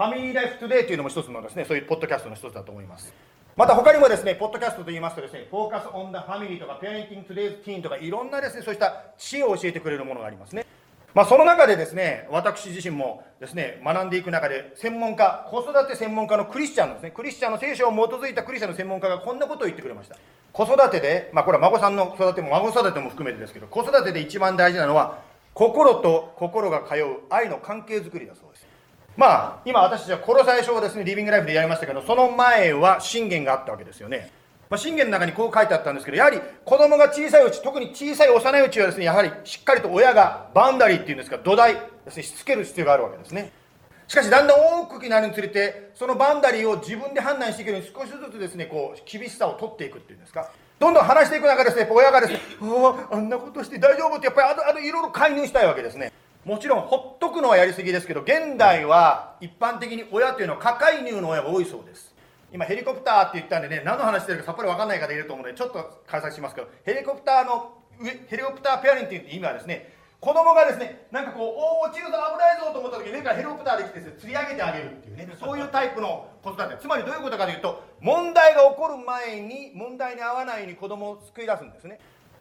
[0.00, 3.12] Family Life Today というのも一つのですねそういうポッドキャストの一つだと思います
[3.54, 10.64] また他にもですねポッドキャストと言いますとですね Focus on the Family とか Parenting Today's Teen とかいろんなですねそうした知恵を教えてくれるものがありますね
[11.12, 20.16] まあ、その中でですね、私自身もですね、学んでいく中で、専門家、子育て専門家のクリスチャンのですね、クリスチャンの聖書を基づいたクリスチャンの専門家がこんなことを言ってくれました。
[20.52, 25.18] 子育てで、まあ、これは孫さんの育ても、孫育ても含めてですけど、子育てで一番大事なのは、
[25.52, 28.49] 心と心が通う愛の関係づくりだそう。
[29.16, 34.30] まあ、今私たちは殺され書をですね、リビングライフでやりましたけど、その前は信玄があったわけですよね。
[34.70, 43.52] まあ、信玄の中にこう書いてあったんですけど、やはり子供が小さいうち、特に小さい幼いうちはですね、やはりしっかりと親がバンダリーっていうんですか、土台ですね、しつける必要があるわけですね。
[44.06, 50.50] しかし、だんだん大きくなるにつれて、そのバンダリーを自分で判断していくように少しずつですね、こう、厳しさを取っていくっていうんですか。
[50.78, 56.12] どんどん話していく中ですね、親がですね、ああ、あんなことして大丈夫って、やっぱりあと、あといろいろ介入したいわけですね。
[56.44, 62.10] もちろん、ほっとくのはやりすぎですけど、現代は一般的に親というのは過介入の親が多いそうです。
[62.52, 67.78] 今ヘリコプターって言ったんでね何の話してるかさっぱり分かんない方いると思うのでちょっと解説しますけどヘリコプターの
[68.26, 82.00] ヘリコプターペアリングっていう意味はですね子供がですねなんかこうおお落ちるぞ危ないぞと思った時に上からヘリコプターで来て釣り上げてあげるっていうねそういうタイプの子育てつまりどういうことかというと問題が起こる前に問題に合わないように子供を救い出すんですね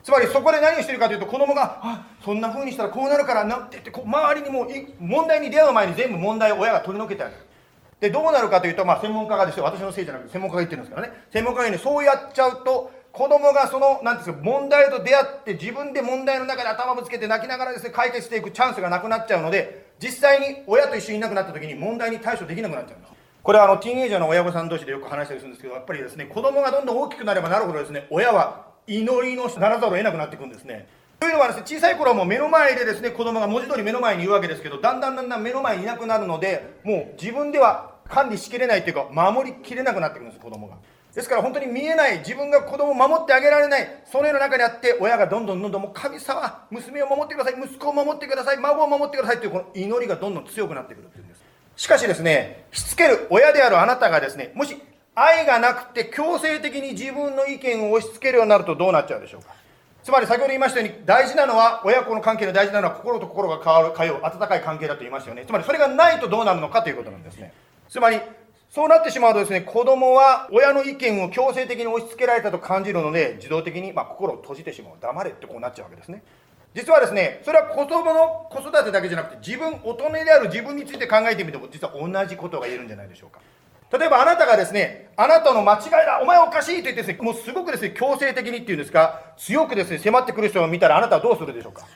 [0.10, 4.68] つまりそこで何をしてるかというと子供があそんな風にしたらこうなるからなって言ってこう周りにもう
[5.00, 7.42] 問題に出会う前に全部問題を親が取り除けてあげる。
[8.00, 9.66] でどうなるかというと、まあ、専門家がですよ。
[9.66, 11.14] 私のせいじゃなくて専門家が言ってるんですからね。
[11.32, 23.14] 専門家が言うにそうやっちゃうと子供がその何ですか問題と出会って自分で問題の中で頭ぶつけて泣きながらですね解決していくチャンスがなくなっちゃうので実際に親と一緒にいなくなった時に問題に対処できなくなっちゃうんです。
[23.44, 30.88] これはあのティーンエイジャーの親御さん同士でよく話したりするんですけどやっぱりですね子供がどんどん大きくなればなるほどですね親は祈りのならざるを得なくなっていくんですね。
[31.20, 40.76] というのはですね小さい頃はもう目の前でですね子供が文字通り目の前にいるわけですけどだんだんだんだん目の前にいなくなるのでもう自分では管理しきれないというか守りきれなくなってくるんです子供が。
[41.14, 51.44] ですから本当に見えない自分が子供を守ってあげられないそのような中にあって親がどんどんどんどんもう神様娘を守ってください息子を守ってください孫を守ってくださいというこの祈りがどんどん強くなってくるっていうんです。
[51.76, 54.78] しかしですねしつける親であるあなたがですねもし
[55.22, 59.54] 愛がなくて強制的に自分の意見を押し付けるようになるとどうなっちゃうでしょうか？
[60.02, 67.54] つまり先ほど言いましたように大事なのは親子の関係の大事なのは心と心が変わる通う温かい関係だと言いましたよねつまりそれがないとどうなるのかということなんですね
[67.90, 68.22] つまり、
[68.70, 74.94] そうなってしまうとですね、子供は親の意見を強制的に押し付けられたと感じるので、自動的にま心を閉じてしまう。
[75.02, 76.22] 黙れってこうなっちゃうわけですね。
[76.76, 83.40] 実はですねそれは子供の子育てだけじゃなくて自分大人である自分について考えてみても実は同じことが言えるんじゃないでしょうか
[83.92, 91.88] 例えばあなたがですねあなたの間違いだお前おかしいと言ってですねもうすごくですね強制的にっていうんですか強くですね迫ってくる人を見たらあなたはどうするでしょうか？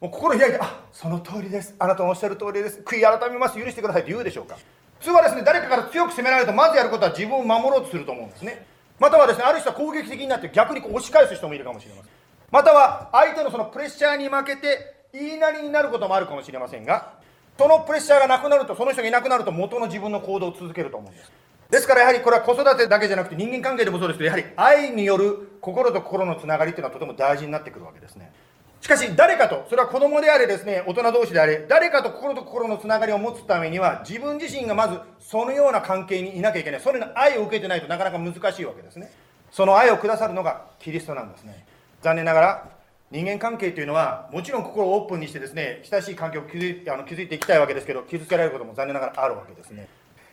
[0.00, 1.74] もう心開いてあその通りです。
[1.78, 2.80] あなたのおっしゃる通りです。
[2.80, 3.58] 悔い改めます。
[3.58, 4.56] 許してくださいと言うでしょうか？
[4.98, 8.66] 普通はですね誰かから強く責められるとまずやることは自分を守ろうとすると思うんですね。
[8.98, 12.12] またはですねある人は攻撃的になって逆にこう押し返す人もいるかもしれません。
[12.50, 17.19] または相手のそのプレッシャーに負けて言いなりになることもあるかもしれませんが
[17.60, 21.30] そのプレッシャーがなくなるとその人がいなくなると元の自分の行動を続けると思うんです。
[21.70, 28.32] ですからやはりこれは子育てだけじゃなくて人間関係でもそうですけどやはり愛による心と心のつながりっていうのはとても大事になってくるわけですね。
[28.80, 36.80] しかし誰かとそれは子供であれですね大人同士であれ誰かと心と心のつながりを持つためには自分自身がまずそのような関係にいなきゃいけない。
[36.80, 39.12] それの愛を受けてないとなかなか難しいわけですね。
[39.50, 41.66] その愛をくださるのがキリストなんですね。
[42.00, 42.79] 残念ながら
[43.10, 49.88] 人間関係というのはもちろん心をオープンにしてですね親しい関係を築いあの築いていきたいわけですけど傷つけられることも残念ながらあるわけですね。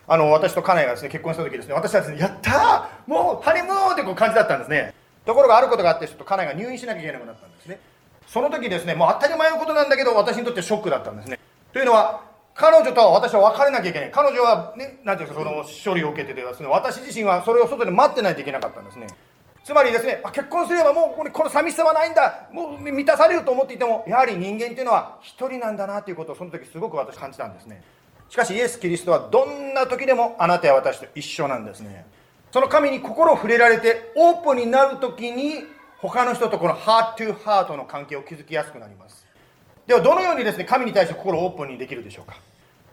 [0.06, 4.94] あの私と家内がですね結婚した時ですね私はですねやったーもうハニムーンってこう感じだったんですね。
[5.26, 7.80] ところがあることがあってちょっと家内が入院しなきゃいけなくなったんですね。
[8.28, 11.40] その時ですねもう当たり前のことなんだけど私にとってショックだったんですね。
[11.72, 12.22] というのは
[12.54, 14.10] 彼女とは私は別れなきゃいけない。
[14.12, 19.08] 彼女はね何ていうかその処理を受けててですね私自身はそれを外で待ってないといけなかったんですね。
[19.64, 22.48] つまりですね結婚すればもうこの寂しさはないんだ。
[22.52, 27.82] もう満たされると思っていてもやはり人間っていうのは一人なんだなということをその時すごく私感じたんですね。
[28.28, 32.06] しかしイエス・キリストはどんな時でもあなたや私と一緒なんですね。
[32.50, 35.64] その神に心を触れられてオープンになる時に
[35.98, 39.26] 他の人とこのハートトゥハートの関係を築きやすくなります。
[39.86, 42.36] ではどのようにですね神に対して心をオープンにできるでしょうか。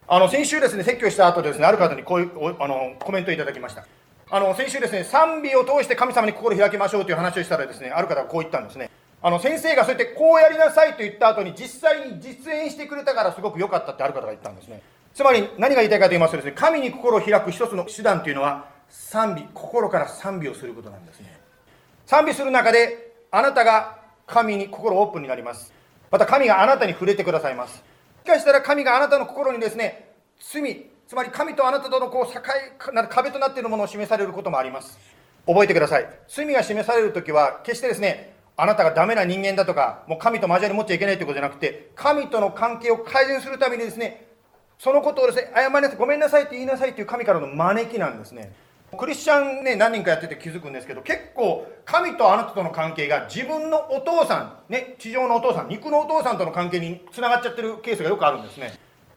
[0.07, 3.85] あの先週ですね説教した後ですねある方にこういうあのコメントをいただきました。
[4.29, 8.89] あの先週ですね賛美を通して神様に心を開きましょうという話をしたらですねある方がこう言ったんですね。
[9.21, 14.81] あの先生がそうやってこうやりなさいと言った後に実際に実演してくれたからすごく良かったってある方が言ったんですね。
[15.13, 21.39] つまり何が言いたいかと言いますとですね神に心を開く一つの手段というのは賛美心から賛美をすることなんですね。
[22.05, 25.73] 賛美する中であなたが神に心オープンになります。
[26.11, 27.83] また神があなたに触れてくださいます。
[28.23, 30.09] しかしたら神があなたの心にですね
[30.39, 32.41] 罪つまり神とあなたとのこう境
[33.09, 34.97] 壁となっているものを示されることもあります。
[35.45, 36.09] 覚えてください。
[36.27, 44.25] 罪が示される時は決してですねあなたがダメな人間だとかもう神と交わり持っちゃいけないということじゃなくて神との関係を改善するためにですね
[44.79, 48.53] そのことをですね謝りなさいごめんなさいって言いなさいという神からの招きなんですね。
[48.97, 58.73] クリスチャンね何人かやってて気づくんですけど結構神とあなたとの関係が自分のお父さんね地上のお父さん肉のお父さんとの関係につながっちゃってるケースがよくあるんですね。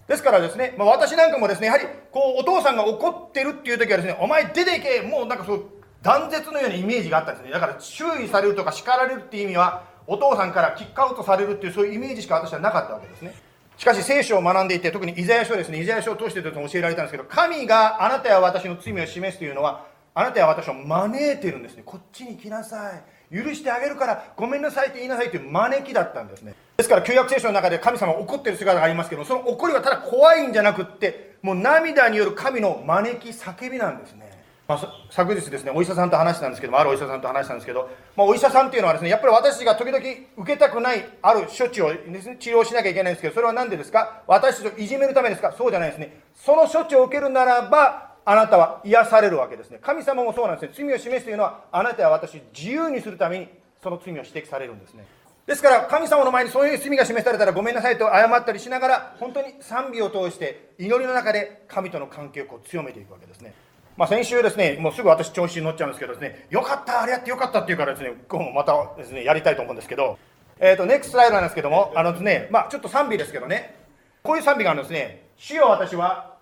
[0.08, 5.64] ですからですね、まあ、私なんかもですね、やはりこうお父さんが怒ってるっていう時はですね、お前出ていけ、もうなんかそう
[6.02, 7.52] 断絶のようなイメージがあったんですね。
[7.52, 13.34] だから注意されるとか叱られるっていう意味は、お父さんからキックアウトされるっていうそういうイメージしか私はなかったわけですね。
[13.76, 21.82] しかし聖書を学んでいて、特にイザヤ書ですね、イザヤ書を通してと教えられたんですけど、神があなたや私の罪を示すというのは、あなたや私を招いてるんですね。
[21.84, 23.02] こっちに来なさい。
[23.30, 34.28] 許してあげるからごめんなさいって言いなさいという招きだったんですねですから旧約聖書の中で神様怒ってる姿がありますけどその怒りはただ怖いんじゃなくってもう涙による神の招き叫びなんですね。
[34.68, 39.98] まあ、昨日ですねお医者さんと話したんですけどもあるお医者さんと話したんですけど、まあ、お医者さんっていうのはですねやっぱり私が時々
[40.36, 44.22] 受けたくないある処置をです、ね、治療しなきゃいけないんですけどそれは何でですか？
[44.28, 45.52] 私たちをいじめるためですか？
[45.58, 46.20] そうじゃないですね。
[46.36, 49.80] その処置を受けるならばあなたは癒されるわけですね。
[49.82, 50.86] 神様もそうなんですね。
[50.86, 53.48] 罪を示すというのはあなたは私を自由にするために
[53.82, 55.06] その罪を指摘されるんですね。
[55.48, 63.54] ですから神様の前にそういう罪が示されたらごめんなさいと謝ったりしながら本当に賛美を通して祈りの中で神との関係をこう強めていくわけですね。
[63.96, 70.18] まあ、先週ですね、もうすぐ私調子に乗っちゃうんですけどですね、よかった、あれやってよかったっていうからですね、今日もまたですね、やりたいと思うんですけど、
[70.60, 73.74] えっ、ー、と、ネクストライドなんですけども、あのですね、まあ、ちょっと賛美ですけどね、
[74.22, 76.36] こういう賛美があるんですね、主よ私は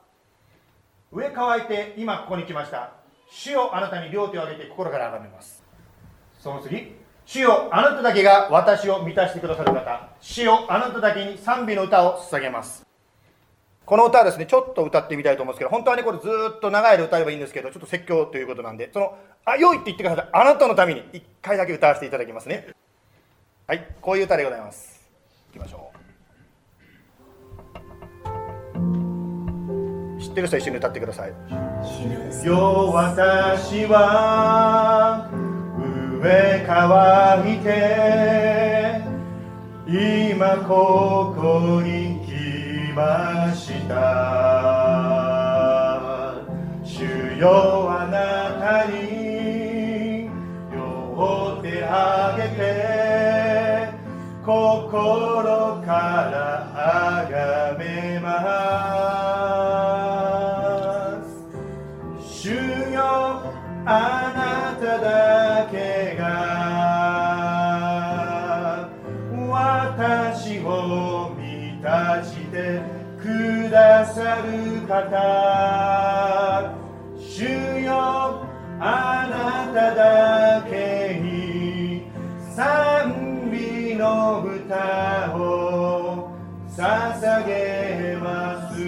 [1.13, 2.93] 上乾いて今ここに来ました。
[3.31, 5.63] 主よあなたに両手を挙げて心から崇めます。
[6.39, 7.06] その次。
[7.27, 12.87] 主よあなただけが私を満たしてくださる方主よあなただけに賛美の歌を捧げます。
[13.85, 20.29] この歌はですねちょっと歌ってみたいと思うんですけど本当はねこれずっと長い間歌えばいいんですけどちょっと説教ということなんでその「あよい」って言ってください。
[20.33, 22.69] あなたのために1回だけ歌わせていただきますね。
[23.67, 25.05] はいこういう歌でございます。
[25.51, 25.97] いきましょう。
[30.23, 31.31] 知ってる人一緒に歌ってください
[32.47, 35.46] 「よ私は
[36.21, 37.67] 上乾いて
[39.87, 43.95] 今ここに来ました。
[46.83, 47.05] 主
[47.39, 48.17] よあな
[48.59, 50.31] たに
[50.73, 52.59] 両手あげて
[54.45, 58.27] 心からあがめま
[61.23, 62.27] す。
[62.43, 62.51] 主
[62.93, 62.99] よ
[63.85, 64.26] あ
[70.67, 72.81] を満たして
[73.23, 76.75] くださる方。
[77.19, 77.45] 主
[77.83, 78.45] よ
[78.79, 82.03] あなただけに
[82.55, 86.31] 賛美の歌を
[86.77, 88.81] 捧げます。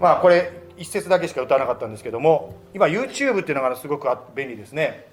[0.00, 5.06] まあこれ一節だけしか歌わなかったんですけども今 YouTube っていうのがすごく便利ですね。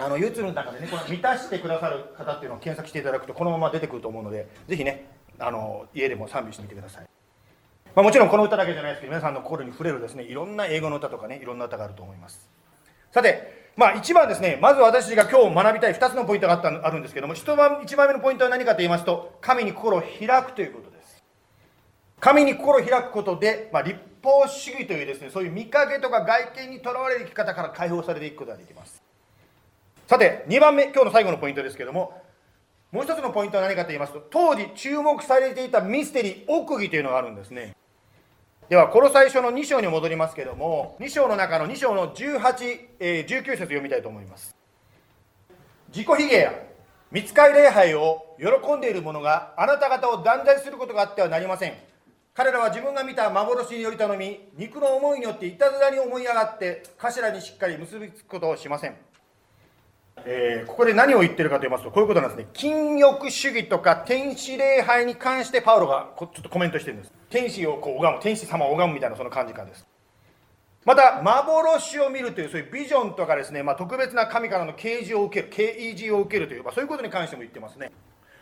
[0.00, 5.06] あの YouTube の中でねこの満たしてくださる方っていうのを検索していただくとこのまま出てくると思うのでぜひね
[5.38, 7.06] あの家でも賛美してみてください、
[7.94, 12.48] まあ、もちろんこの歌だけじゃないですけど皆さんの心に触れるですねいろんな英語の歌とかねいろんな歌があると思います。
[13.10, 21.22] さてまあ一番ですねまず私が今日学びたい2つのポイントがあったあるんですけども一番一番目のポイントは何かと言いますと神に心を開くということです。
[22.20, 29.01] 神に心を開くことで、まあ、立法主義というですねそういう見かけとか外見にとらわれる生き方から解放されていくことができます。
[30.12, 32.20] さて2番目今日の最後のポイントですけども
[32.90, 37.74] もう一つのポイントは何かと言いますと当時注目されていたミステリー奥義というのがあるんですね。
[38.68, 44.54] ではこの最初の2章に戻りますけども2章の中の2章の18、えー、19節読みたいと思います。
[45.88, 46.52] 自己卑下や
[47.10, 51.72] 見つかり礼拝を喜んでいる者があなた方を断罪することがあってはなりません。
[52.34, 59.11] 彼らは自分が見た幻により頼み肉の思いによっていたずらに思い上がって頭にしっかり結びつくことをしません。
[60.24, 62.46] えー、ここで何を言ってるかと言いますと、こういうことなんですね。
[62.52, 67.12] 禁欲主義とか天使礼拝に関してパウロがちょっとコメントしてるんです。
[67.30, 69.86] 天使をこう拝む、天使様を拝むみたいなその感じ感です。
[70.84, 77.92] また、幻を見るという、そういうビジョンとかですね、まあ、特別な神からの啓示を受ける、啓示を受けるという、まあ、そういうことに関しても言ってますね。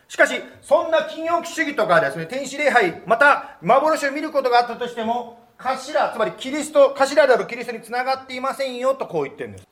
[0.07, 9.70] しかし、そんな禁欲主義とかですね、天使礼拝、また、幻を見ることがあったとしても、頭、つまりキリスト、頭であるキリストにつながっていませんよとこう言ってるんです。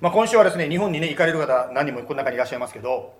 [0.00, 3.14] まあ、今週はですね、日本にね、行かれる方、何人もこの中にいらっしゃいますけど、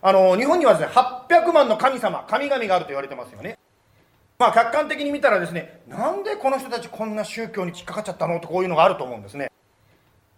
[0.00, 3.58] あの、日本にはですね、800万の神様、神々があると言われてますよね。
[4.38, 8.38] まあ、客観的に見たらですね、なんでこの人たちこんな宗教に引っかかっちゃったの？
[8.38, 9.50] とこういうのがあると思うんですね。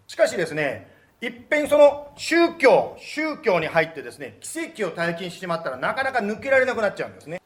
[0.07, 0.89] しかしですね、
[1.21, 7.41] いっぺんその宗教、宗教に入ってですね、奇跡を体験してしまったらなかなか抜けられなくなっちゃうんですね。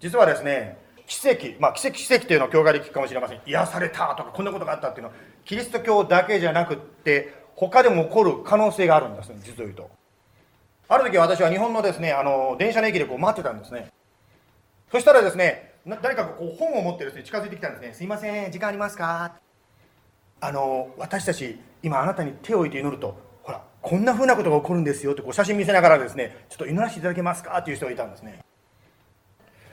[0.00, 0.76] 実はですね、
[1.10, 3.40] 奇跡、まあ、奇跡奇跡というのを教会で聞くかもしれません。
[3.44, 9.90] 癒されたとか、こんなことがあったっていうのは、キリスト教だけじゃなくって、他でも起こる可能性があるんです、実を言うと。
[10.88, 13.88] ある時私は日本のですね、あの、電車の駅でこう待ってたんですね。
[14.92, 17.92] そしたらですね、誰かがこう本を持ってですね、近づいてきたんですね。
[17.92, 19.32] すいません、時間ありますか？
[20.40, 27.58] あの、私たち、今あなたに手を置いて祈ると、ほら、こんな風なことが起こるんですよってこう写真見せながらですね、ちょっと祈らせていただけますか？
[27.58, 28.38] っていう人がいたんですね。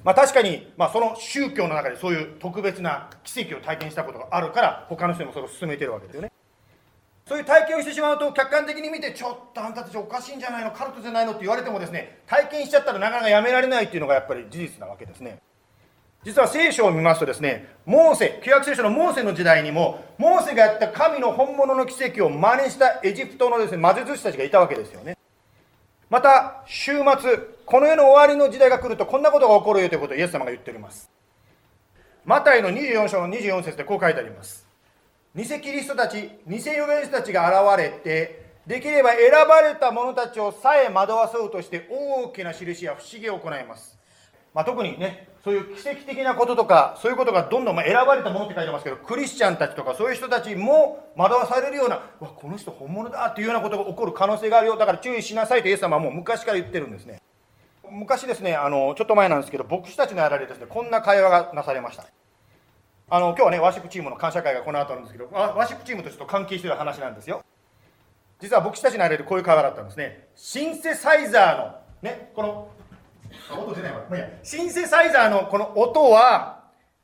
[0.08, 6.32] まあ、確かに、まあ、その宗教の中でそういう特別な奇跡を体験したことがあるから他の人にもそれを進めてるわけですよね。
[7.28, 15.40] そういう体験をしてしまうと客観的に見てちょっとあんたたちおかしいんじゃないのカルトじゃないのって言われてもですね体験しちゃったらなかなかやめられないっていうのがやっぱり事実なわけですね。
[16.24, 25.18] 実は聖書を見ますとですねモーセ旧約聖書のモーセの時代にもモーセがやった神の本物の奇跡を真似したエジプトのですね魔術師たちがいたわけですよね。
[26.10, 31.10] また週末この世の終わりの時代が来るとこんなことが起こるよということをイエス様が言っております。
[32.24, 34.66] マタイの24章の24節でこう書いてあります。
[35.36, 43.97] 偽キリストたち、偽預言者たちが現れて、できれば選ばれた者たちをさえ惑わそうとして大きな印や不思議を行います。
[44.58, 54.76] まあ、特にね、そういう奇跡的なこととか、そういうことがどんどん、ま選ばれたものって書いてますけど、クリスチャンたちとかそういう人たちも惑わされるような、わ、この人本物だっていうようなことが起こる可能性があるよ。
[54.76, 57.22] だから注意しなさいとイエス様はもう昔から言ってるんですね。
[57.92, 62.06] 昔ですねあのちょっと前なんですけど牧師たちのやられですねこんな会話がなされました
[63.10, 67.46] あの今日はねワーシップチームの感謝会がこの後あるんですけどワーシップチームとちょっと関係してる話なんですよ
[68.42, 72.68] 実は牧師たちのやられるこういう会話だったんですねシンセサイザーのねこの
[73.52, 74.02] 音出ないわ。
[74.44, 76.64] シンセサイザーのこの音は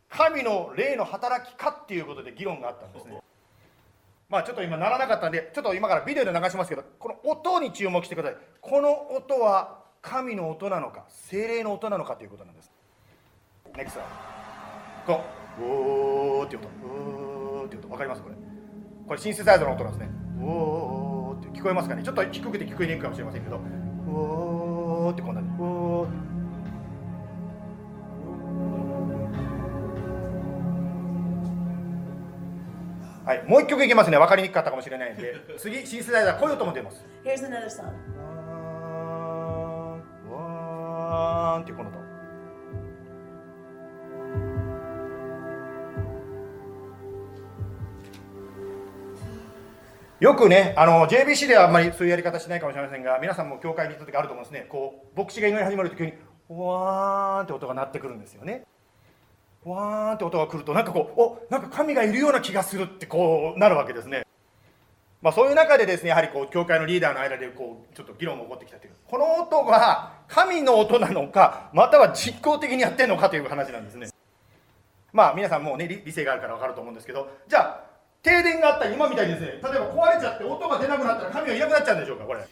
[0.10, 3.20] 神の霊の働きかっていうことで議論があったんですね。
[4.30, 8.38] まあちょっと今ならなかったんでちょっと今からビデオで流しますけどこの音に注目してください。
[8.62, 12.72] この音は神の音なのか精霊の音なのかということなんです。
[13.74, 14.00] NEXT
[15.06, 15.22] こ
[15.60, 15.64] う。
[15.64, 16.68] おーって音。
[16.86, 17.88] おーって音。
[17.88, 18.36] 分かりますこれ。
[19.08, 20.10] これシンセサイザーの音なんですね。
[20.42, 22.04] おーって聞こえますかね。
[22.04, 23.60] ちょっと低くて聞こえにくいかもしれませんけど。
[24.08, 24.53] おー。
[25.12, 26.08] ってこんなにおー
[33.26, 34.18] はい、もう一曲いきますね。
[34.18, 35.34] 分かりにくかったかもしれないんで。
[35.58, 37.06] 次、シンセサイザー、こういう音も出ます。
[37.24, 37.94] Here's another song.
[41.56, 42.03] ーンってこのと
[50.24, 54.66] よくね、あの、JBC ではあんまりそういうやり方しないかもしれませんが、皆さんも教会に行った時あると思うんですね。
[54.70, 56.14] こう、牧師が祈り始まると急に、
[56.48, 58.64] わーんって音が鳴ってくるんですよね。
[59.66, 64.26] わーんって音が来ると、なんかこう、お、なんか神がいるような気がするってこうなるわけですね。
[65.22, 68.94] まあそういう中でですね、やはりこう、教会のリーダーの間でこう、ちょっと議論が起こってきたという。
[69.06, 74.08] この音が神の音なのか、または実効的にやってるのかという話なんですね。
[75.12, 77.93] まあ皆さんもうね、理性があるから分かると思うんですけど、じゃあ、
[78.24, 82.48] 停電があった今みたいにですね、例えば壊れちゃって音が出なくなったら神はいなくなっちゃうんでしょうか、これ。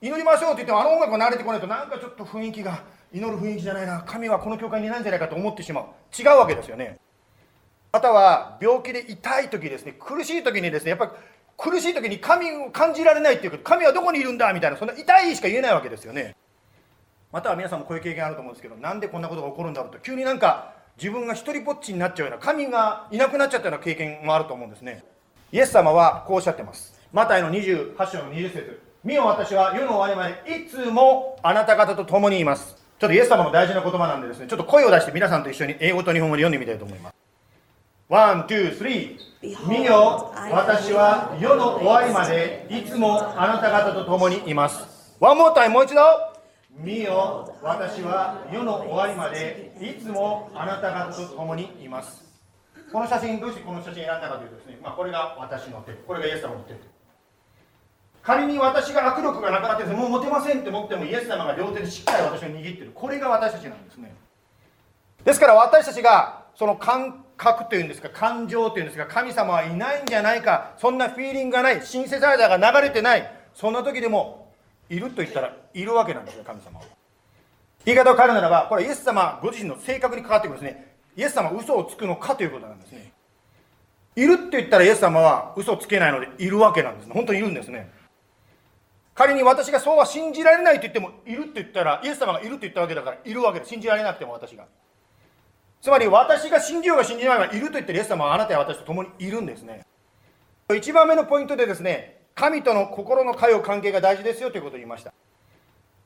[0.00, 5.84] 祈りましょうって言ってもあの音楽が慣れてこないとなんかちょっと雰囲気が祈る雰囲気じゃないな神はこの教会にいないんじゃないかと思ってしまう。
[6.18, 6.98] 違うわけですよね。
[7.92, 11.10] または病気で痛い時ですね苦しい時にですねやっぱり
[11.56, 16.36] 苦しい時に神を感じられないっていうか神はどこにいるんだみたいなそんな痛いしか言えないわけですよね。
[17.32, 25.02] または皆さんもこういう経験あると思うんですけどなんでこんなことが起こるんだろうと急になんか自分が一人ぼっちになっちゃうような神がいなくなっちゃったような経験もあると思うんですね
[25.50, 37.14] イエス様はこうおっしゃってますマタイの28章の20節見よ私は世の終わりまでいつもあなた方と共にいますちょっとイエス様の大事な言葉なんでですね、ちょっと声を出して皆さんと一緒に英語と日本語で読んでみたいと思います。
[38.10, 45.16] One, two, three.見よ、私は世の終わりまでいつもあなた方と共にいます。
[45.18, 46.02] One more time もう一度。
[46.76, 52.24] 見よ、私は世の終わりまでいつもあなた方と共にいます。
[52.92, 57.00] この写真、どうしてこの写真選んだかというとですね、まあ、これが私の手、これがイエス様の手。
[58.22, 64.14] 仮に私が握力がなくなってもう持てませんって思ってもイエス様が両手でしっかり私を握ってるこれが私たちなんですね
[65.24, 74.39] ですから私たちがその感覚というんですか感情というんですか神様はいないんじゃないかそんなフィーリングがないシンセサイザーが流れてないそんな時でも
[74.90, 76.84] いると言ったらいるわけなんですよ神様は。
[77.84, 80.96] 言い方を変えるならばこれイエス様ご自身の性格に関わってくるんですね。
[81.16, 83.12] イエス様は嘘をつくのかということなんですね。
[84.16, 87.14] いるって言ったらイエス様は嘘をつけないのでいるわけなんですね。
[87.14, 87.90] 本当にいるんですね。
[89.14, 94.66] 仮に私がそうは信じられないと言ってもいるって言ったらイエス様がいるって言ったわけだからいるわけで信じられなくても私が。
[95.80, 99.86] つまり私が信じようが信じないがいると言ってるイエス様はあなたや私と共にいるんですね。
[100.68, 105.12] 1番目のポイントでですね神との心の通う関係が大事ですよということを言いました。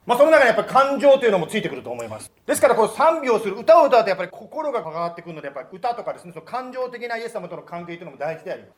[0.05, 2.30] まあ、その中にやっぱり感情というのもついてくると思います。
[2.45, 8.68] ですから、この賛美をする、歌を歌うとやっぱり心が関わってくるので、やっぱり歌とかですね、その感情的なイエス様との関係というのも大事でありま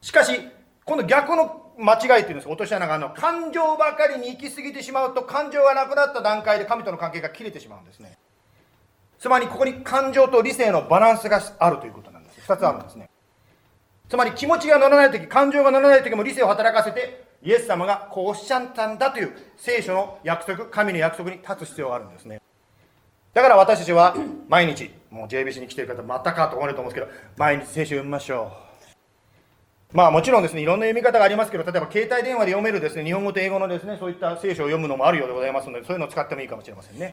[0.00, 0.06] す。
[0.06, 0.40] しかし、
[0.84, 2.44] 今度逆の間違いっていうんです。
[2.44, 8.16] か落とし穴があの感情ばかりに行き過ぎてしまうと感情がなくなった段階で神との関係が切れてしまうんですね。
[9.18, 12.40] つまりここに感情と理性のバランスがあるということなんです。
[12.40, 13.10] 2つあるんですね。
[14.10, 22.42] つまり気持ちが乗らない時感情が乗らない時も理性を働かせてイエス様がこうおっしゃったんだという聖書の約束神の約束に立つ必要があるんですね
[23.32, 24.16] だから私たちは
[24.48, 28.70] 毎日もう JBC に来てる方またかと思われると思うんですけど毎日聖書読みましょう
[29.92, 37.12] まあもちろんですね、いろんな読み方がありますけど、例えば携帯電話で読めるですね、日本語と英語のですね、そういった聖書を読むのもあるようでございますので、そういうのを使ってもいいかもしれませんね。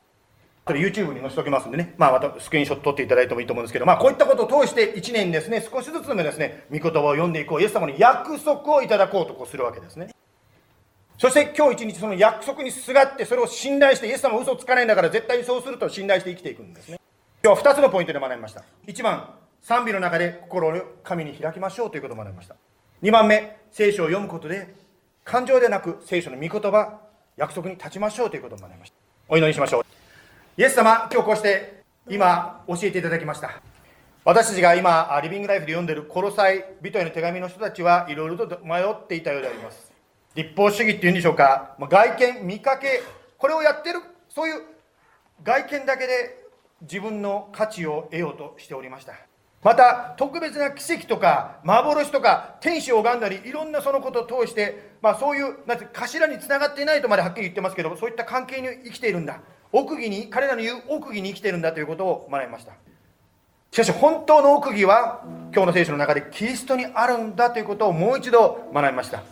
[0.68, 10.10] それ YouTube に載せておきますんでね、まあまたスクリーンショット撮っていただいてもいいと思うんですけど、まあこういったことを通して1年ですね、少しずつでもですね、御言葉を読んでいこう、イエス様の約束をいただこうとこうするわけですね。
[11.18, 17.00] そして今日一日その約束にすがって、それを信頼して、イエス様は嘘つかないんだから絶対にそうすると信頼して生きていくんですね。
[17.44, 18.64] 今日は2つのポイントで学びました。
[18.88, 22.56] 1番、賛美の中で心を神に開きましょうということを学びました。
[23.04, 24.74] 2番目聖書を読むことで
[25.24, 27.00] 感情でなく聖書の御言葉
[27.36, 28.96] 約束に立ちましょうということになりました
[29.30, 30.07] お祈りしましょう
[30.60, 33.62] イエス様今日こうして今教えていただきました。
[34.26, 39.94] 私たちが今リビングライフで読んでいるコロサイ人への手紙の人たちはいろいろと迷っていたようであります。
[40.34, 41.76] 立法主義っていうんでしょうか。
[41.80, 43.04] 外見見かけ
[43.38, 44.00] これをやってる
[44.30, 44.64] そういう
[45.44, 46.44] 外見だけで
[46.82, 49.14] 自分の価値を得ようとしておりました。
[49.62, 59.40] また特別な奇跡とか幻とか天使を拝んだりいろんなそのことを通して、まあ、そういうなんて頭につながっていないとまではっきり言ってますけどそういった関係に生きているんだ。
[59.72, 62.74] 奥義に彼らの言う奥義に生きてるんだということを学びました。
[63.72, 65.22] しかし本当の奥義は
[65.54, 69.24] 今日の聖書の中でキリストにあるんだということをもう一度学びました。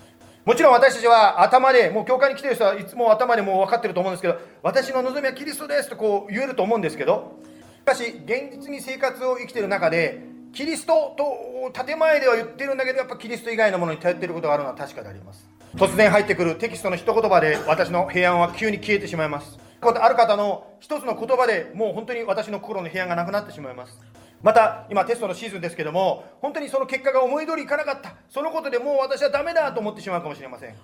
[0.45, 7.39] もちろん私たちは頭でもう教会に来てる人はいつも頭でもう分かってると思うんですけど私の望みはキリストですとこう言えると思うんですけど
[7.79, 10.21] しかし現実に生活を生きてる中で
[10.53, 15.49] キリストと建前では言ってるんだけどやっぱキリスト以外のものに頼ってることがあるのは確かであります。
[15.75, 19.64] 突然入ってくるテキストの一言葉で私の平安は急に消えてしまいます。
[19.82, 23.99] ある方の一つの言葉でもう本当に私の心の平安がなくなってしまいます。
[24.41, 28.15] また今テストのシーズンですけども本当にその結果が思い通りいかなかった。
[28.30, 30.76] そのことでもう私はダメだと思ってしまうかもしれません。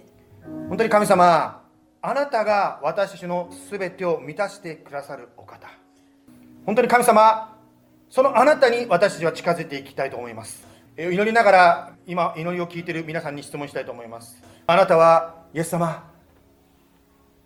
[0.70, 1.62] 本当に神様
[2.02, 5.70] あなたが私たちの全てを満たしてくださるお方。
[6.66, 7.58] 本当に神様
[8.10, 10.68] そのあなたに私たちは近づいていきたいと思います。
[10.98, 14.42] 祈りながら今祈りを聞いている皆さんに質問したいと思います。
[14.68, 16.11] あなたはイエス様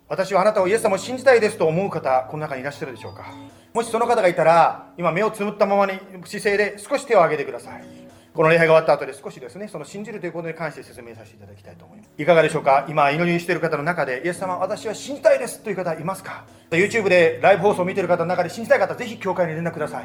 [0.08, 3.26] 私はあなたをイエス様を信じたいですと思う方この中にいらっしゃるでしょうか。
[3.74, 5.94] もしその方がいたら今目をつむったままに
[6.24, 7.84] 姿勢で少し手を挙げてください。
[8.32, 12.10] この礼拝が終わった後で少しですねその信じるということに関して説明させていただきたいと思います。
[12.18, 12.86] いかがでしょうか？
[12.88, 20.04] 今祈りしている方の中でイエス様私は信じたいですという方いますか？YouTube でライブ放送を見ている方の中で信じたい方ぜひ教会に連絡ください。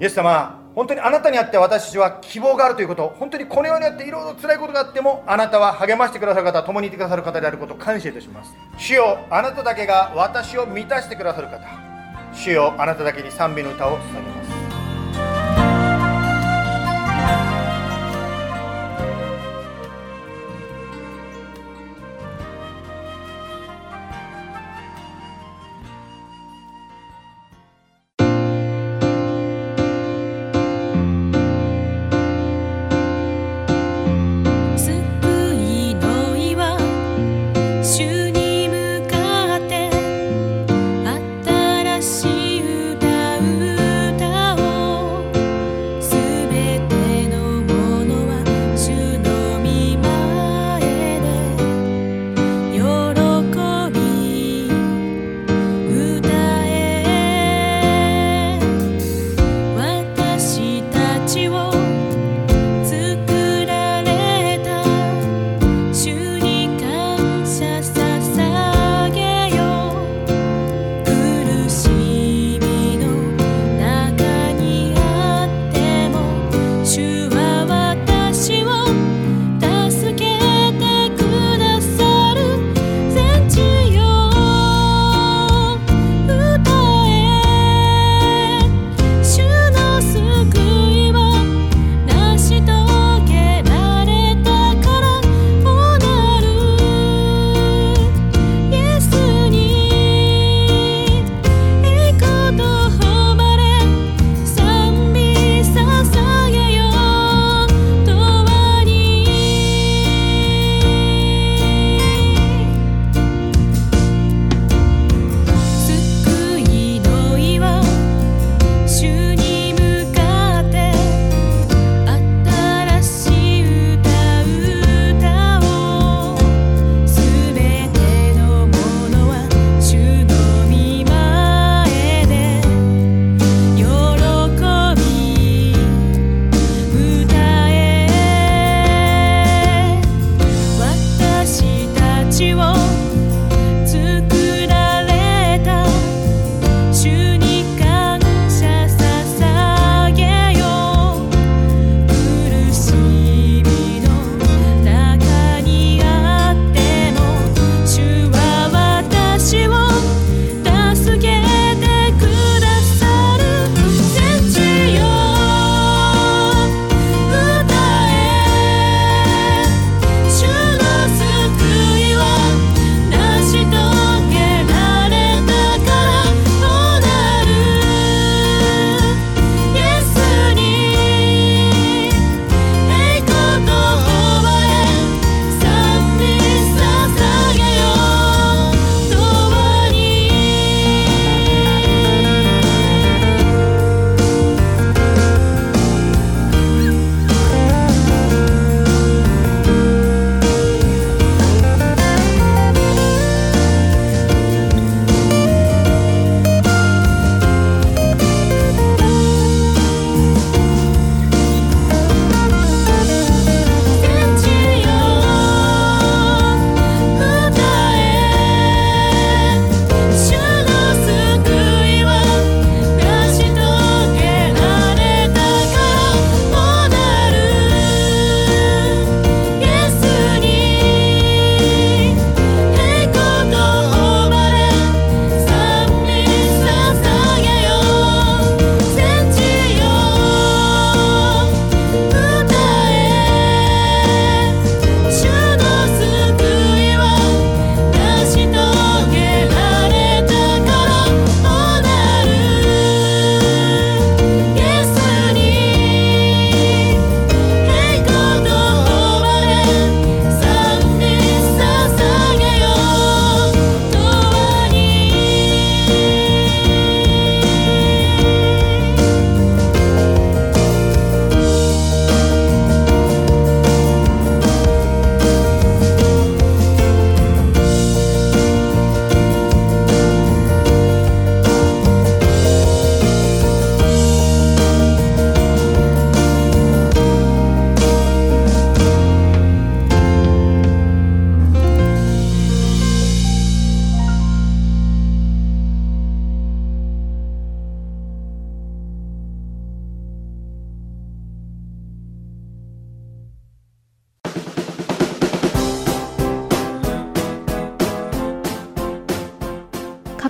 [0.00, 8.54] イエス様本当にあなたにあって私は希望があるということ本当にこの世にあっていろいろ辛いことがあってもあなたは励ましてくださる方共にいてくださる方であることを感謝いたします。
[8.78, 11.60] 主よあなただけが私を満たしてくださる方。
[12.32, 14.59] 主よあなただけに賛美の歌を捧げます。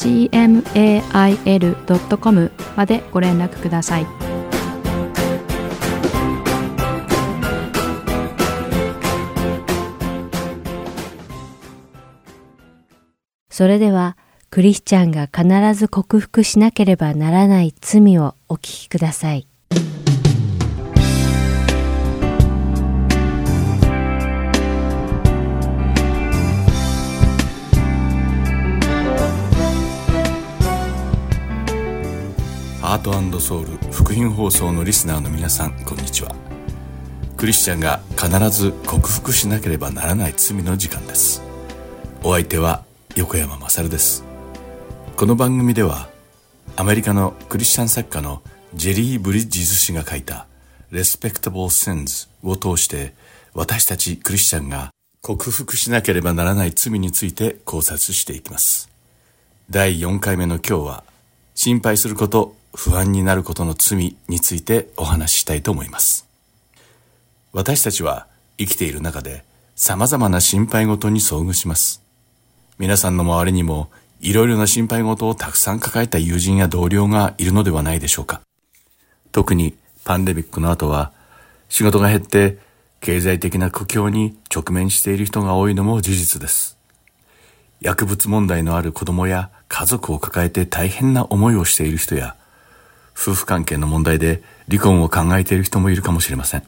[0.00, 1.60] gmail.com
[2.74, 4.06] までご連絡ください。
[13.50, 14.16] それでは、
[14.48, 15.44] クリスチャンが必
[15.78, 19.46] ず克服しなければならない罪をお聞きください。
[32.90, 36.34] ハートソウル福音放送のリスナーの皆さんこんにちは。
[37.36, 41.40] クリスチャンが必ず克服しなければならない罪の時間です。
[42.24, 42.84] お相手は
[43.14, 44.24] 横山まさるです。
[45.14, 46.08] この番組では
[46.74, 48.42] アメリカのクリスチャン作家の
[48.74, 50.48] ジェリー・ブリッジズ氏が書いた
[50.90, 53.14] Respectable Sins を通して
[53.54, 54.90] 私たちクリスチャンが
[55.22, 58.90] 克服しなければならない罪について考察していきます。
[59.70, 61.04] 第4回目の今日は
[61.54, 66.26] 心配すること不安になることの罪についてお話ししたいと思います。
[67.52, 68.26] 私たちは
[68.58, 69.44] 生きている中で
[69.74, 72.02] 様々な心配事に遭遇します。
[72.78, 73.90] 皆さんの周りにも
[74.20, 78.42] いろいろな心配事をたくさん抱えた友人や同僚がいるのではないでしょうか。
[79.32, 81.12] 特にパンデミックの後は
[81.68, 82.58] 仕事が減って
[83.00, 86.76] 経済的な苦境に直面している人が多いのも事実です。
[87.80, 92.36] 薬物問題のある子供や家族を抱えて大変な思いをしている人や
[93.14, 96.62] 夫婦関係の問題で離婚を考えている人もいるかもしれません。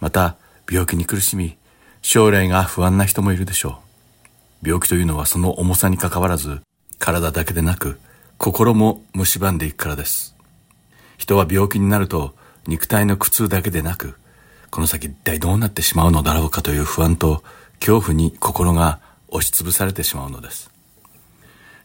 [0.00, 0.36] また、
[0.70, 1.56] 病気に苦しみ、
[2.02, 3.80] 将来が不安な人もいるでしょ
[4.62, 4.68] う。
[4.68, 6.60] 病気というのはその重さにかかわらず、
[6.98, 7.98] 体だけでなく、
[8.38, 10.34] 心も蝕んでいくからです。
[11.18, 12.34] 人は病気になると、
[12.66, 14.16] 肉体の苦痛だけでなく、
[14.70, 17.44] この先一体どうなってしまうのだろうかという不安と
[17.78, 20.70] 恐怖に心が押しつぶされてしまうのです。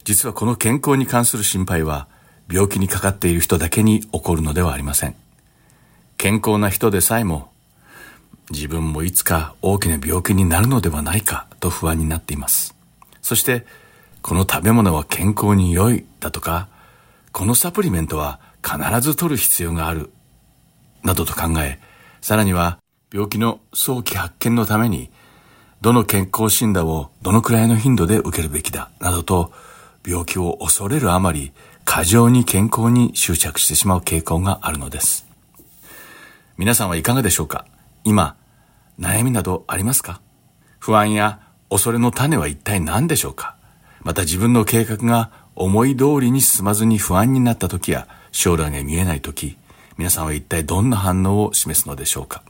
[0.04, 2.08] 実はこの健康に関する心配は、
[2.50, 5.14] 病気にかかっている人だけに起こるのではありません。
[6.16, 7.50] 健康な人でさえも、
[8.50, 12.74] 自分もいつか大きな病気になるのではないかと不安になっています。
[13.20, 13.66] そして、
[14.22, 16.68] この食べ物は健康に良いだとか、
[17.32, 20.10] このサプリメントは必ず取る必要がある、
[21.04, 21.78] などと考え、
[22.20, 22.78] さらには
[23.12, 25.10] 病気の早期発見のために、
[25.80, 29.52] どの健康診断をどのくらいの頻度で受けるべきだ、などと、
[30.06, 31.52] 病気を恐れるあまり、
[31.90, 35.26] 過剰に健康に執着してしまう傾向があるのです。
[36.58, 37.64] 皆さんはいかがでしょうか？
[38.04, 38.36] 今、
[39.00, 40.20] 悩みなどありますか？
[40.78, 43.56] 不安や恐れの種は一体何でしょうか？
[44.02, 49.56] また自分の計画が思い通りに進まずに不安になった時や将来が見えない時、
[49.96, 52.42] 皆さんは一体どんな反応を示すのでしょうか？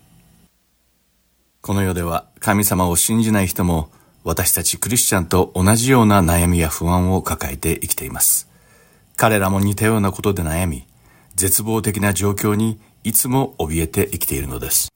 [1.60, 3.88] この世では神様を信じない人も
[4.24, 8.47] 私たちクリスチャンと同じような悩みや不安を抱えて生きています。
[9.18, 10.86] 彼らも似たようなことで悩み、
[11.34, 14.92] 絶望的な状況にいつも怯えて生きているのです。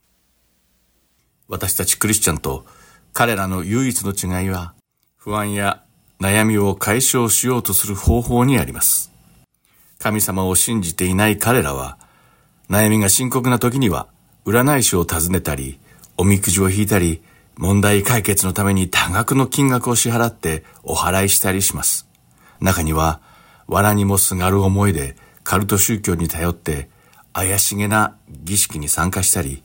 [1.49, 2.65] 私たちクリスチャンと
[3.13, 4.75] 彼らの唯一の違いは、
[5.17, 5.83] 不安や
[6.21, 9.11] 悩みを解消しようとする方法にあります。
[9.99, 11.99] 神様を信じていない彼らは、
[12.71, 14.07] 悩みが深刻な時には、
[14.47, 15.81] 占い師を訪ねたり、
[16.17, 17.25] おみくじを引いたり、
[17.57, 22.07] 問題解決のために多額の金額を支払ってお払いしたりします。
[22.61, 23.21] 中には、
[23.69, 26.89] 藁にもすがる思いでカルト宗教に頼って
[27.33, 29.63] 怪しげな儀式に参加したり、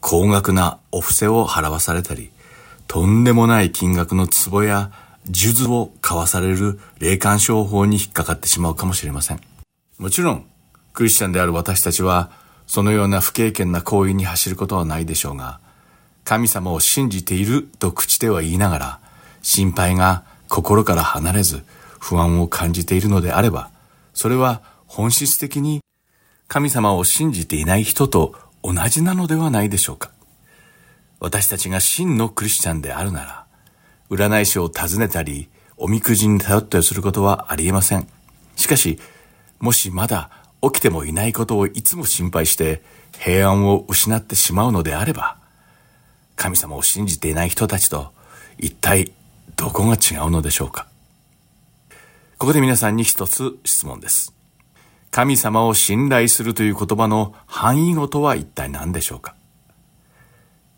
[0.00, 2.30] 高額なお布施を払わされたり、
[2.86, 4.92] とんでもない金額の壺や
[5.32, 9.40] 数珠を買わされる霊感商法に引っかかってしまうかもしれません。
[9.98, 10.46] もちろん、
[10.92, 12.30] クリスチャンである私たちは、
[12.66, 15.60] そのような不経験な行為に走ることはないでしょうが、
[16.24, 19.00] 神様を信じていると口では言いながら、
[19.42, 21.64] 心配が心から離れず、
[22.06, 23.72] 不安を感じているのであれば、
[24.14, 25.80] それは本質的に
[26.46, 30.12] 神様を信じていない人と同じなのではないでしょうか。
[31.18, 33.46] 私たちが真のクリスチャンであるなら、
[34.08, 38.06] 占い師を訪ねたり、おみくじに頼ったりすることはありえません。
[38.54, 39.00] しかし、
[39.58, 40.30] もしまだ
[40.62, 42.84] 起きてもいないことをいつも心配して
[43.18, 45.38] 平安を失ってしまうのであれば、
[46.36, 48.12] 神様を信じていない人たちと
[48.58, 49.10] 一体
[49.56, 50.86] どこが違うのでしょうか
[52.38, 54.34] ここで皆さんに一つ質問です。
[55.10, 59.34] 神様を信頼するという言葉の範囲語とは一体何でしょうか？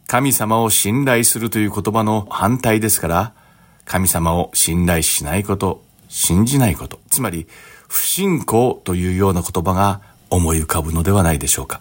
[0.06, 3.34] 神様を信頼するという言葉の反対ですから、
[3.84, 7.48] 神様を信頼しないこと、信じないこと、つまり
[7.88, 10.00] 不信仰というような言葉が
[10.30, 11.80] 思い浮かぶのではないでしょうか？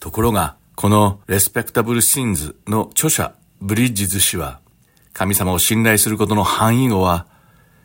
[0.00, 4.60] ところが、このレスペクタブルシンズの著者、ブリッジズ氏は、
[5.14, 7.26] 神様を信頼することの範囲語は、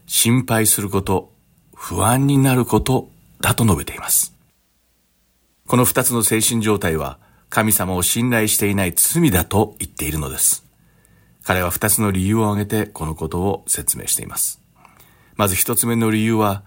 [0.06, 1.32] 心配すること、
[1.76, 3.10] 不安になること
[3.42, 4.34] だと述べています。
[5.68, 10.66] この二つの精神状態は、神様を信頼していない罪だと言っているのです。
[11.44, 14.62] 彼は二つの理由を挙げてこのことを説明しています。
[15.36, 16.64] まず一つ目の理由は、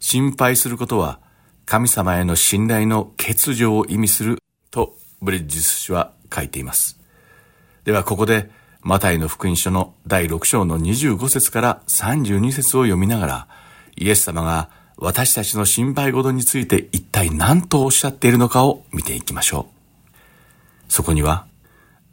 [0.00, 1.20] 心配することは
[1.66, 4.38] 神様への信頼の欠如を意味する
[4.70, 6.98] とブリッジス氏は書いています。
[7.84, 8.50] ではここで
[8.82, 13.48] マタイの福音書の第6章の25節から32節を読みながら
[13.96, 19.68] イエス様が私たちの心配事について一体何とおっしゃっているのかを見ていきましょ
[20.88, 20.92] う。
[20.92, 21.46] そこには、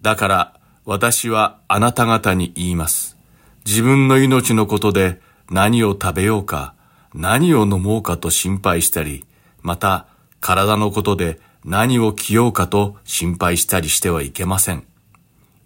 [0.01, 3.18] だから私はあなた方に言います。
[3.66, 6.76] 自分の命のことで何を食べようか、
[7.13, 9.26] 何を飲もうかと心配したり、
[9.61, 10.07] また
[10.39, 14.84] 体のことで何を着ようかと心配したりしてはいけません。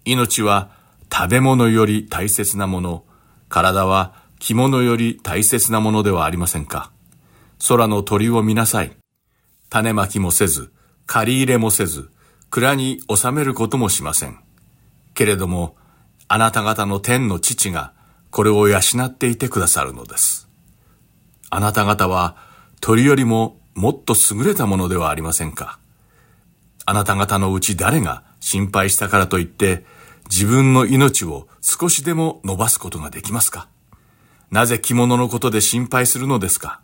[0.06, 0.70] 命は
[1.12, 3.04] 食べ物より大切なもの、
[3.48, 6.90] 体は着物より大切なものではありませんか。
[7.68, 8.96] 空の鳥を見なさい。
[9.68, 10.72] 種まきもせず、
[11.06, 12.10] 借り入れもせず、
[12.48, 14.38] 蔵に収めることもしません。
[15.14, 15.76] けれども、
[16.28, 17.92] あなた方の天の父が
[18.30, 20.48] これを養っていてくださるのです。
[21.50, 22.36] あなた方は
[22.80, 25.80] 鳥よりももっと優れたものではありませんか。
[26.86, 29.84] あなた方のうち誰が心配したからといって
[30.30, 33.68] 自分の命を少しでも伸ばすことができますか？
[34.50, 36.80] なぜ着物のことで心配するのですか？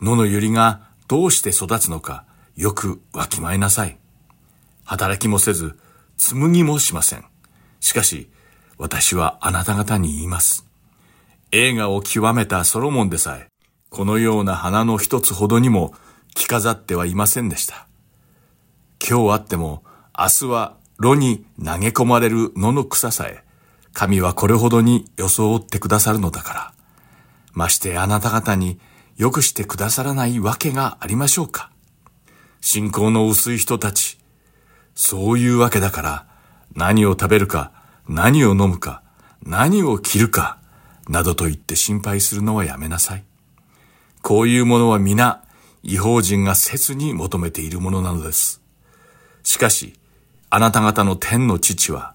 [0.00, 2.24] 野の百合がどうして育つのか
[2.56, 3.98] よくわきまえなさい。
[4.84, 5.78] 働きもせず、
[6.16, 7.24] 紡ぎもしません。
[7.80, 8.30] しかし、
[8.78, 10.66] 私はあなた方に言います。
[11.50, 13.48] 映画を極めたソロモンでさえ、
[13.90, 15.94] このような花の一つほどにも
[16.34, 17.86] 着飾ってはいませんでした。
[19.06, 19.84] 今日あっても
[20.18, 23.42] 明日は炉に投げ込まれる野の草さえ、
[23.92, 26.72] 神はこれほどに装ってくださるのだから。
[27.52, 28.78] ましてあなた方に
[29.16, 31.70] よくしてくださらないわけがありましょうか。
[32.60, 34.16] 信仰の薄い人たち、
[34.94, 36.26] そういうわけだから、
[36.76, 37.72] 何を食べるか、
[38.08, 39.02] 何を飲むか、
[39.42, 40.58] 何を着るか、
[41.08, 43.24] などと言って心配するのはやめなさい。
[44.22, 45.42] こういうものは皆、
[45.82, 48.62] 違法人が切に求めているものなのです。
[49.42, 49.94] しかし、
[50.54, 52.12] あなた方の天の父は、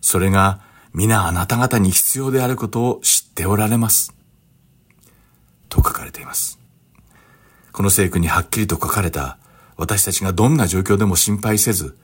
[0.00, 0.60] それが
[0.92, 4.12] 皆あなた方に必要であることを知っておられます。
[5.68, 6.58] と書かれています。
[7.70, 9.38] この聖句にはっきりと書かれた、
[9.76, 11.96] 私たちがどんな状況でも心配せず、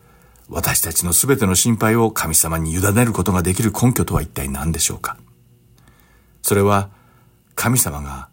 [0.48, 5.16] 私たちのすべての心配を神様に委ねることができる根拠とは一体何でしょうか
[6.42, 6.90] それは、
[7.56, 8.28] 神様が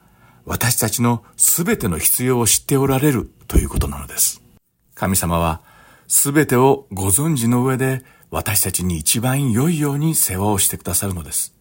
[0.45, 4.43] 私たちのすべての必要を知っておられるということなのです。
[4.93, 5.72] 神様は
[6.16, 11.55] すべてをご存知の上で私たちに一番良いように世話をしてくださるのです。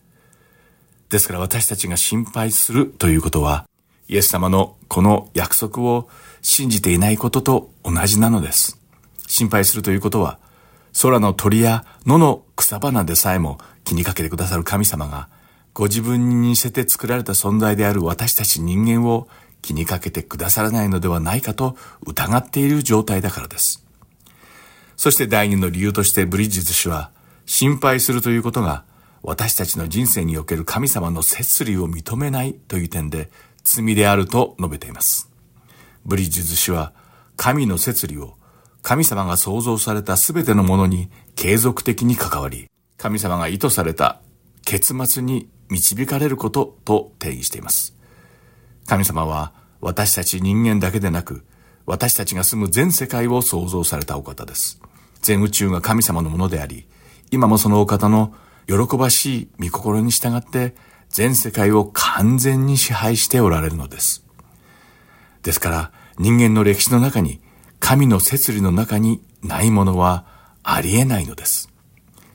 [1.08, 3.66] ですから私たちが心配するということは、
[4.08, 6.06] イエス様のこの約束を
[6.42, 8.78] 信じていないことと同じなのです。
[9.26, 10.38] 心配するということは、
[11.00, 15.30] 空の鳥や野の草花でさえも気にかけてくださる神様が
[15.72, 19.28] ご自分に似せて作られた存在である私たち人間を
[19.62, 21.74] 気にかけてくださらないのではないかと
[22.06, 23.81] 疑っている状態だからです。
[25.02, 27.10] そして第二の理由としてブリッジズ氏は
[27.44, 28.84] 心配するということが
[29.24, 33.28] 私たちの人生における神様の摂理を認めないという点で
[33.64, 35.28] 罪であると述べています。
[36.04, 36.92] ブリッジズ氏は
[37.36, 38.36] 神の摂理を
[38.82, 44.20] 神様が創造された全てのものに継続的に関わり、神様が意図された
[44.64, 47.96] 結末に導かれることと定義しています。
[48.86, 51.44] 神様は私たち人間だけでなく、
[51.86, 54.80] 私たちが住む全世界を創造されたお方です。
[55.22, 56.86] 全宇宙が神様のものであり、
[57.30, 58.34] 今もそのお方の
[58.66, 60.74] 喜ばしい御心に従って
[61.08, 64.24] 全世界を完全に支配しておられるのです。
[65.42, 67.40] ですから人間の歴史の中に
[67.80, 70.26] 神の摂理の中にないものは
[70.62, 71.68] ありえないのです。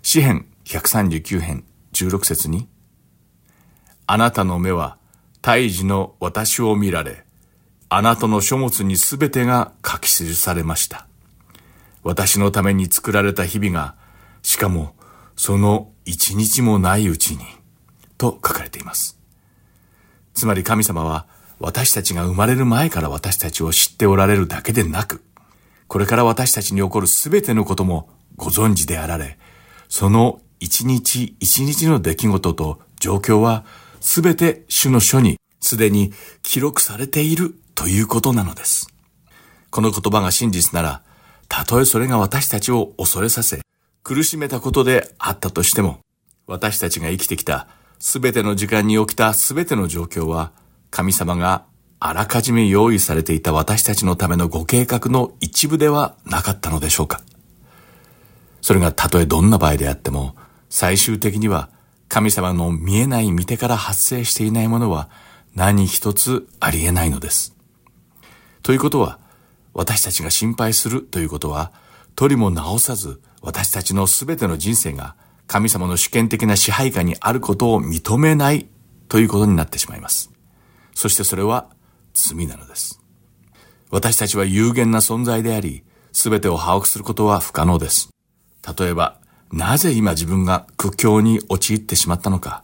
[0.01, 1.63] 詩編139編
[1.93, 2.67] 16節に、
[4.05, 4.97] あなたの目は
[5.41, 7.23] 胎児の私を見られ、
[7.89, 11.07] あなたの書物にすべてが書き記されました。
[12.07, 13.95] 私のために作られた日々が、
[14.41, 14.95] しかも
[15.35, 17.43] その一日もないうちに、
[18.17, 19.19] と書かれています。
[20.33, 21.27] つまり神様は
[21.59, 25.21] 私たちが生まれる前から私たちを知っておられるだけでなく、
[25.89, 29.37] これから私たちに起こるすべてのこともご存知であられ、
[29.89, 33.65] その一日一日の出来事と状況は
[33.99, 38.87] すべて主の書にすでに記録されているということなのです。
[39.71, 41.01] この言葉が真実なら、
[41.47, 43.61] たとえそれが私たちを恐れさせ、
[44.03, 45.99] 苦しめたことであったとしても、
[46.45, 47.67] 私たちが生きてきた
[47.99, 50.51] すべての時間に起きたすべての状況は、
[50.91, 51.65] 神様が
[51.99, 57.21] あらかじめ用意されていた私たちのためのご計画の一部ではなかったのでしょうか。
[58.61, 60.35] それがたとえどんな場合であっても、
[60.69, 61.69] 最終的には
[62.07, 65.09] 神様の見えない見てから発生していないものは
[65.55, 67.55] 何一つありえないのです。
[68.61, 69.19] ということは、
[69.77, 71.71] 私たちが心配するということは、
[72.15, 75.15] 取りも直さず私たちのすべての人生が
[75.45, 78.67] 神様の主権的な支配下にあることを認めない
[79.07, 80.31] ということになってしまいます。
[80.95, 81.69] そしてそれは
[82.15, 82.99] 罪なのです。
[83.91, 88.09] 私たちは有限な存在であり、すべてを把握することは不可能です。
[88.79, 89.19] 例えば、
[89.51, 92.63] なぜ今自分が苦境に陥ってしまったのか、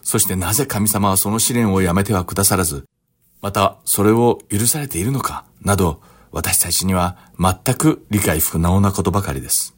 [0.00, 2.86] そしてなぜ神様はその試練をやめてはくださらず、
[3.42, 6.00] またそれを許されているのか、など、
[6.34, 9.76] 私たちには全く理解不能なことばかりです。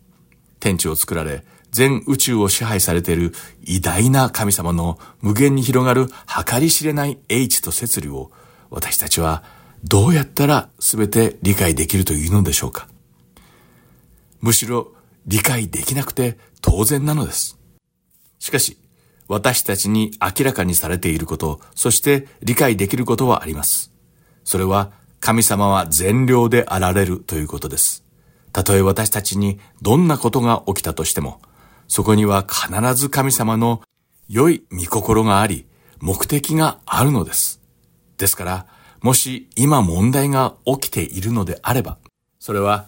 [0.59, 6.07] 天地を作られ、全宇宙を支配されている偉大な神様の無限に広がる
[6.47, 8.31] 計り知れない英知と摂理を
[8.71, 9.45] 私たちは
[9.85, 12.89] どうやったら全て理解できるというのでしょうか
[14.41, 14.93] むしろ
[15.27, 17.59] 理解できなくて当然なのです。
[18.39, 18.79] しかし、
[19.29, 23.93] 私たちに明らかにされていること、そして理解できることはあります。
[24.43, 28.05] それは神様は善良であられるということです。
[28.53, 31.41] たとえ私たちにどんなことが起きたとしても、
[31.89, 33.83] そこには必ず神様の
[34.29, 35.67] 良い御心があり、
[36.01, 37.61] 目的があるのです。
[38.19, 38.67] ですから、
[39.03, 41.99] もし今問題が起きているのであれば、
[42.39, 42.87] それは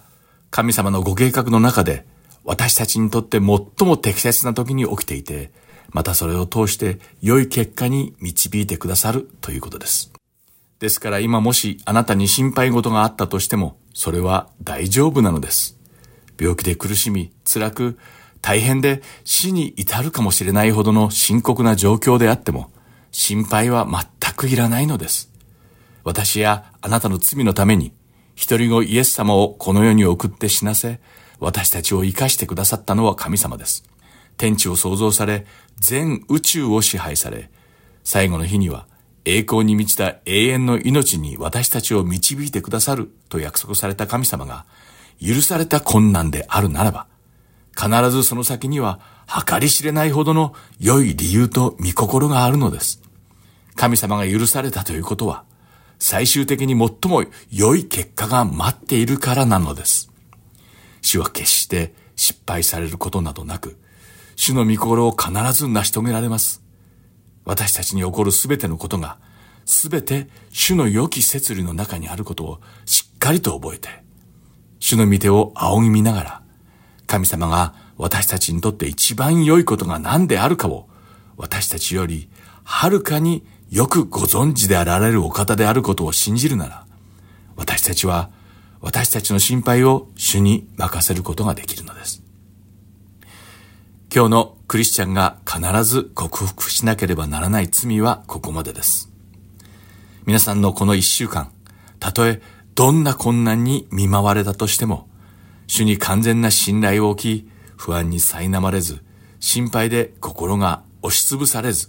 [0.51, 2.07] 神様のご計画の中で
[2.45, 5.53] 私たちにとって最も適切な時に起きていて、
[5.91, 10.13] またそれを通して良い結果に導いてくださるということです。
[10.81, 15.77] ですから今もしあなたに心配事があったとしても、それは大丈夫なのです。
[16.41, 17.99] 病気で苦しみ、辛く、
[18.41, 22.71] 大変で死に至るかもしれないほどの深刻な状況であっても、
[23.11, 25.33] 心配は全くいらないのです。
[26.05, 27.93] 私やあなたの罪のために、
[28.37, 31.01] 一人子イエス様をこの世に送って死なせ、
[31.41, 33.83] 私たちを生かしてくださったのは神様です。
[34.37, 35.45] 天地を創造され、
[35.81, 37.51] 全宇宙を支配され、
[38.05, 38.87] 最後の日には
[39.29, 44.65] 栄光に満ちた永遠の命に私たちを導いてくださると約束された神様が、
[45.21, 47.07] 許された困難であるならば、
[47.77, 49.01] 必ずその先には
[49.47, 53.03] 計り知れないほどの良い理由と御心があるのです。
[53.77, 55.45] 神様が許されたということは、
[55.99, 60.11] 最終的に最も良い結果が待っているからなのです。
[61.03, 63.77] 主は決して失敗されることなどなく、
[64.37, 66.68] 主の御心を必ず成し遂げられます。
[67.49, 69.17] 私たちに起こるすべてのことが、
[69.65, 73.89] すべて主の良き摂理の中にあることをしっかりと覚えて、
[74.81, 76.43] 主の御手を仰ぎ見ながら、
[77.07, 80.91] 神様が私たちにとって一番良いことが何であるかを、
[81.39, 82.29] 私たちより
[82.65, 86.87] はるかによくご存知であられるお方であることを信じるなら、
[87.57, 88.29] 私たちは
[88.83, 92.23] 私たちの心配を主に任せることができるのです。
[94.15, 99.11] 今日のクリスチャンが必ず克服しなければならない罪はここまでです。
[100.27, 101.51] 皆さんのこの一週間、
[101.99, 102.43] たとえ
[102.75, 105.09] どんな困難に見舞われたとしても、
[105.67, 109.03] 主に完全な信頼を置き、不安に苛まれず、
[109.41, 111.89] 心配で心が押しつぶされず、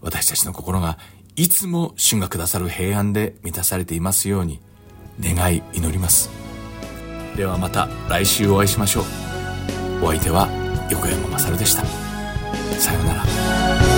[0.00, 0.98] 私たちの心が
[1.36, 4.62] いつも主がくださる平安で満たされていますように、
[5.20, 6.30] 願い祈ります。
[7.36, 9.04] ではまた来週お会いしましょう。
[10.02, 11.84] お相手は横山まさるでした。
[12.78, 13.91] さようなら。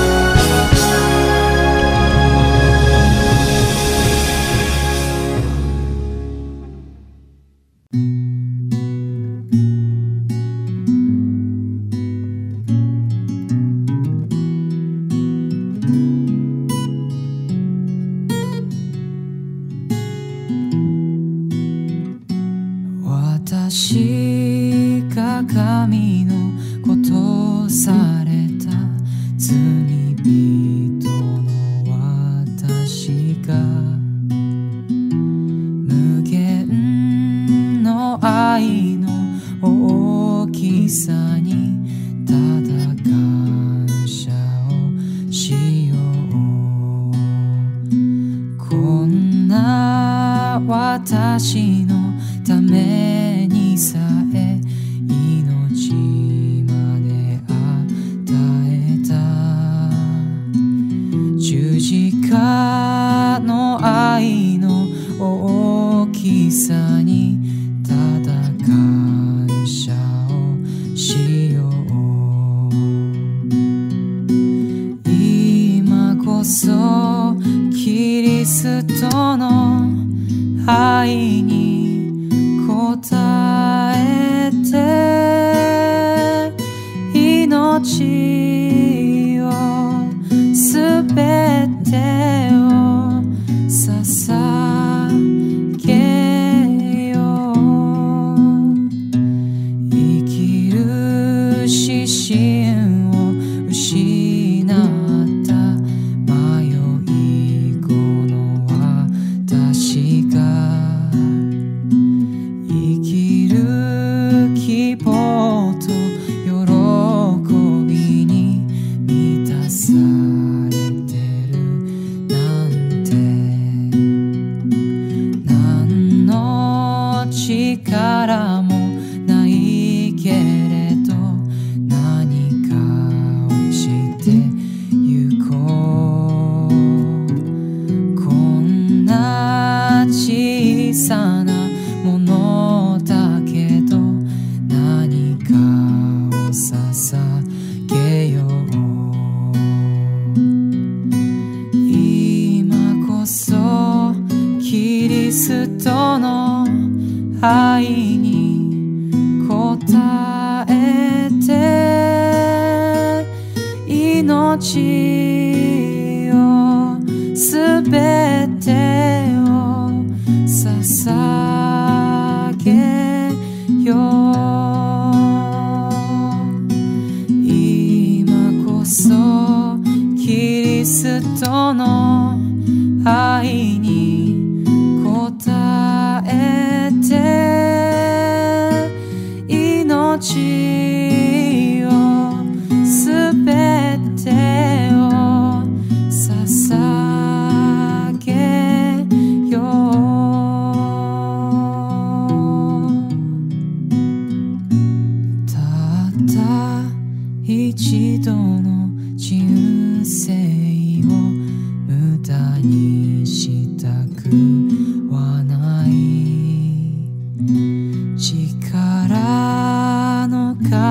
[87.85, 88.34] 去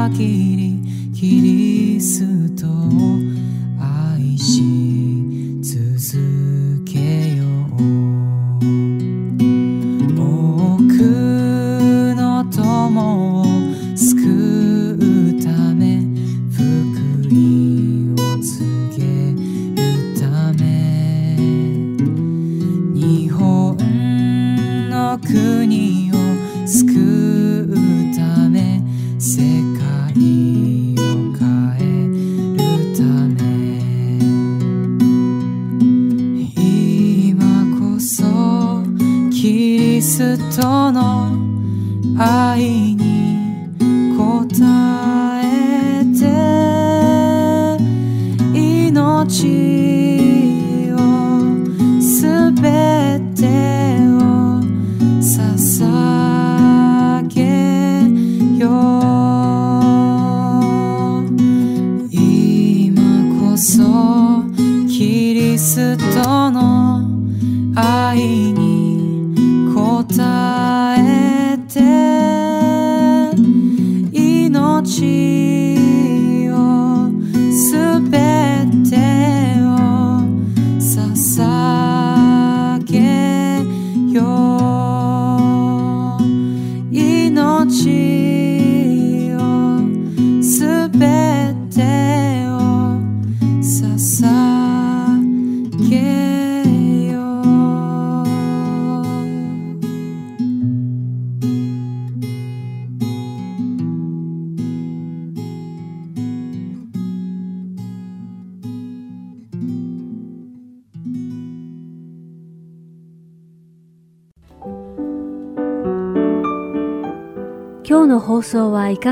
[0.09, 2.71] 限りキリストを
[3.79, 4.82] 愛し